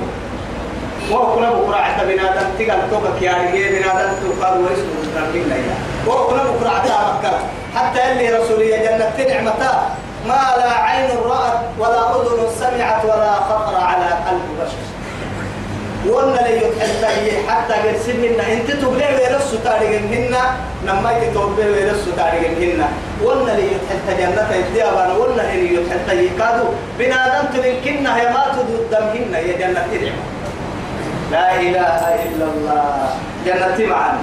وهو 1.11 1.35
كنا 1.35 1.49
بكرة 1.51 1.75
عتا 1.75 2.03
بنادم. 2.03 2.47
تقال 2.59 2.79
يا 3.21 3.33
رجال. 3.33 3.69
بنادم 3.69 4.13
تقال 4.39 4.57
ويسمو 4.57 4.93
مستقبل 5.01 5.49
ليا 5.49 5.75
وهو 6.07 6.27
كنا 6.27 6.43
بكرة 6.43 6.69
عتا 6.69 7.19
مكة. 7.19 7.39
حتى 7.75 8.11
اللي 8.11 8.29
رسولية 8.37 8.77
جنة 8.77 9.33
نعمتا 9.33 9.89
ما 10.27 10.41
لا 10.57 10.71
عين 10.71 11.09
رأت 11.25 11.59
ولا 11.79 12.01
أذن 12.15 12.39
سمعت 12.59 13.05
ولا 13.05 13.33
خطر 13.33 13.75
على 13.75 14.05
قلب 14.05 14.47
بشر. 14.61 14.83
وأنا 16.07 16.39
لي 16.47 16.57
يتحدى 16.57 17.47
حتى 17.47 17.73
قرسمنا 17.73 18.53
انت 18.53 18.71
تبلي 18.71 19.05
ويرسو 19.15 19.57
تاريخهن 19.63 20.35
نما 20.85 21.11
يتوبي 21.11 21.61
ويرسو 21.61 22.11
تاريخهن 22.17 22.81
وأنا 23.23 23.51
لي 23.51 23.65
يتحدى 23.73 24.21
جنة 24.21 24.49
يديابانا 24.55 25.13
وأنا 25.13 25.41
لي 25.41 25.75
يتحدى 25.75 26.25
يكادو. 26.25 26.67
بنادم 26.99 27.45
تلكنا 27.53 28.17
هي 28.17 28.29
ما 28.33 28.43
تدمهن 28.55 29.33
يا 29.33 29.57
جنة 29.57 29.85
نعمة 29.91 30.25
لا 31.31 31.55
إله 31.55 32.01
إلا 32.25 32.45
الله. 32.45 33.09
جنة 33.45 33.89
معنا 33.89 34.19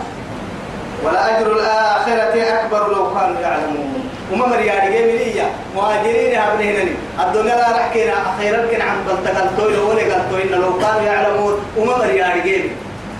ولأجر 1.04 1.52
الآخرة 1.52 2.34
أكبر 2.60 2.82
لو 2.94 3.14
كانوا 3.14 3.40
يعلمون. 3.40 4.10
وما 4.32 4.46
مريا 4.46 4.74
رجال 4.74 5.06
مليا 5.06 5.46
مهاجرين 5.76 6.38
هبنهنني 6.40 6.94
الدنيا 7.20 7.56
لا 7.56 7.70
رحكينا. 7.78 8.12
أخيرا 8.34 8.66
كن 8.70 8.80
عم 8.82 8.98
بلتقل 9.06 9.56
توي 9.56 9.78
ولا 9.78 10.02
قال 10.12 10.30
توي 10.30 10.44
لو 10.44 10.78
كانوا 10.78 11.02
يعلمون. 11.02 11.54
وما 11.76 11.98
مريا 11.98 12.26
رجال 12.34 12.64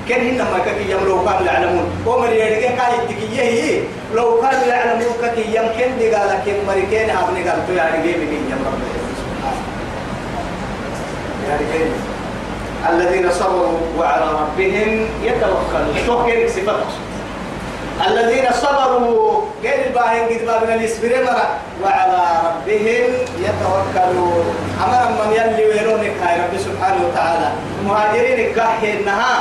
كان 0.09 0.21
هنا 0.29 0.45
ما 0.45 0.59
كي 0.65 0.91
يم 0.91 1.05
لو 1.07 1.25
كانوا 1.25 1.47
يعلمون. 1.47 1.87
ومريا 2.07 2.47
رجال 2.47 2.77
كاي 2.79 2.95
تكيه 3.09 3.41
هي. 3.43 3.81
لو 4.15 4.41
كانوا 4.41 4.67
يعلمون 4.67 5.15
كي 5.35 5.45
يم 5.57 5.67
كن 5.79 5.99
دي 5.99 6.15
قال 6.15 6.31
كن 6.47 6.59
مريكين 6.67 7.11
هبني 7.11 7.49
قال 7.49 7.67
توي 7.67 7.77
رجال 7.77 8.19
مليا 8.21 8.41
يم 8.51 8.61
رب 8.67 8.81
يا 11.47 11.55
رجال 11.61 11.91
الذين 12.91 13.33
صبروا 13.33 13.79
وعلى 13.99 14.27
ربهم 14.41 15.09
يتوكلون. 15.23 15.97
توكل 16.07 16.51
صفات. 16.51 16.91
الذين 17.97 18.47
صبروا 18.53 19.43
غير 19.63 19.87
الباهين 19.87 20.29
قد 20.29 20.47
بابنا 20.47 20.75
الاسبرين 20.75 21.25
مرة 21.25 21.49
وعلى 21.83 22.23
ربهم 22.47 23.09
يتوكلون. 23.47 24.47
أمر 24.85 25.03
من 25.19 25.33
يلي 25.33 25.65
ويرونك 25.69 26.13
هاي 26.23 26.37
رب 26.41 26.59
سبحانه 26.59 27.01
وتعالى. 27.09 27.49
مهاجرين 27.87 28.55
كاحينها 28.55 29.35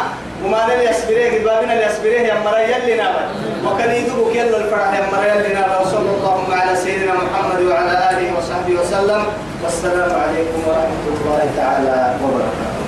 وما 0.44 0.66
نل 0.68 0.90
يسبريه 0.90 1.38
قد 1.38 1.44
بابنا 1.44 1.74
الاسبريه 1.74 2.20
يا 2.20 2.36
مرة 2.46 2.60
يلي 2.60 2.96
نابا. 2.96 3.24
وكان 3.66 3.92
يدوك 3.96 4.36
يلو 4.36 4.58
الفرح 4.58 4.94
يا 4.94 5.04
مرة 5.12 5.26
يلي 5.26 5.54
نابا. 5.54 5.80
وصلى 5.80 6.10
الله 6.16 6.46
على 6.52 6.76
سيدنا 6.76 7.14
محمد 7.14 7.62
وعلى 7.62 7.94
آله 8.12 8.38
وصحبه 8.38 8.74
وسلم. 8.82 9.24
والسلام 9.64 10.12
عليكم 10.24 10.60
ورحمة 10.68 11.06
الله 11.12 11.42
تعالى 11.58 12.16
وبركاته. 12.24 12.85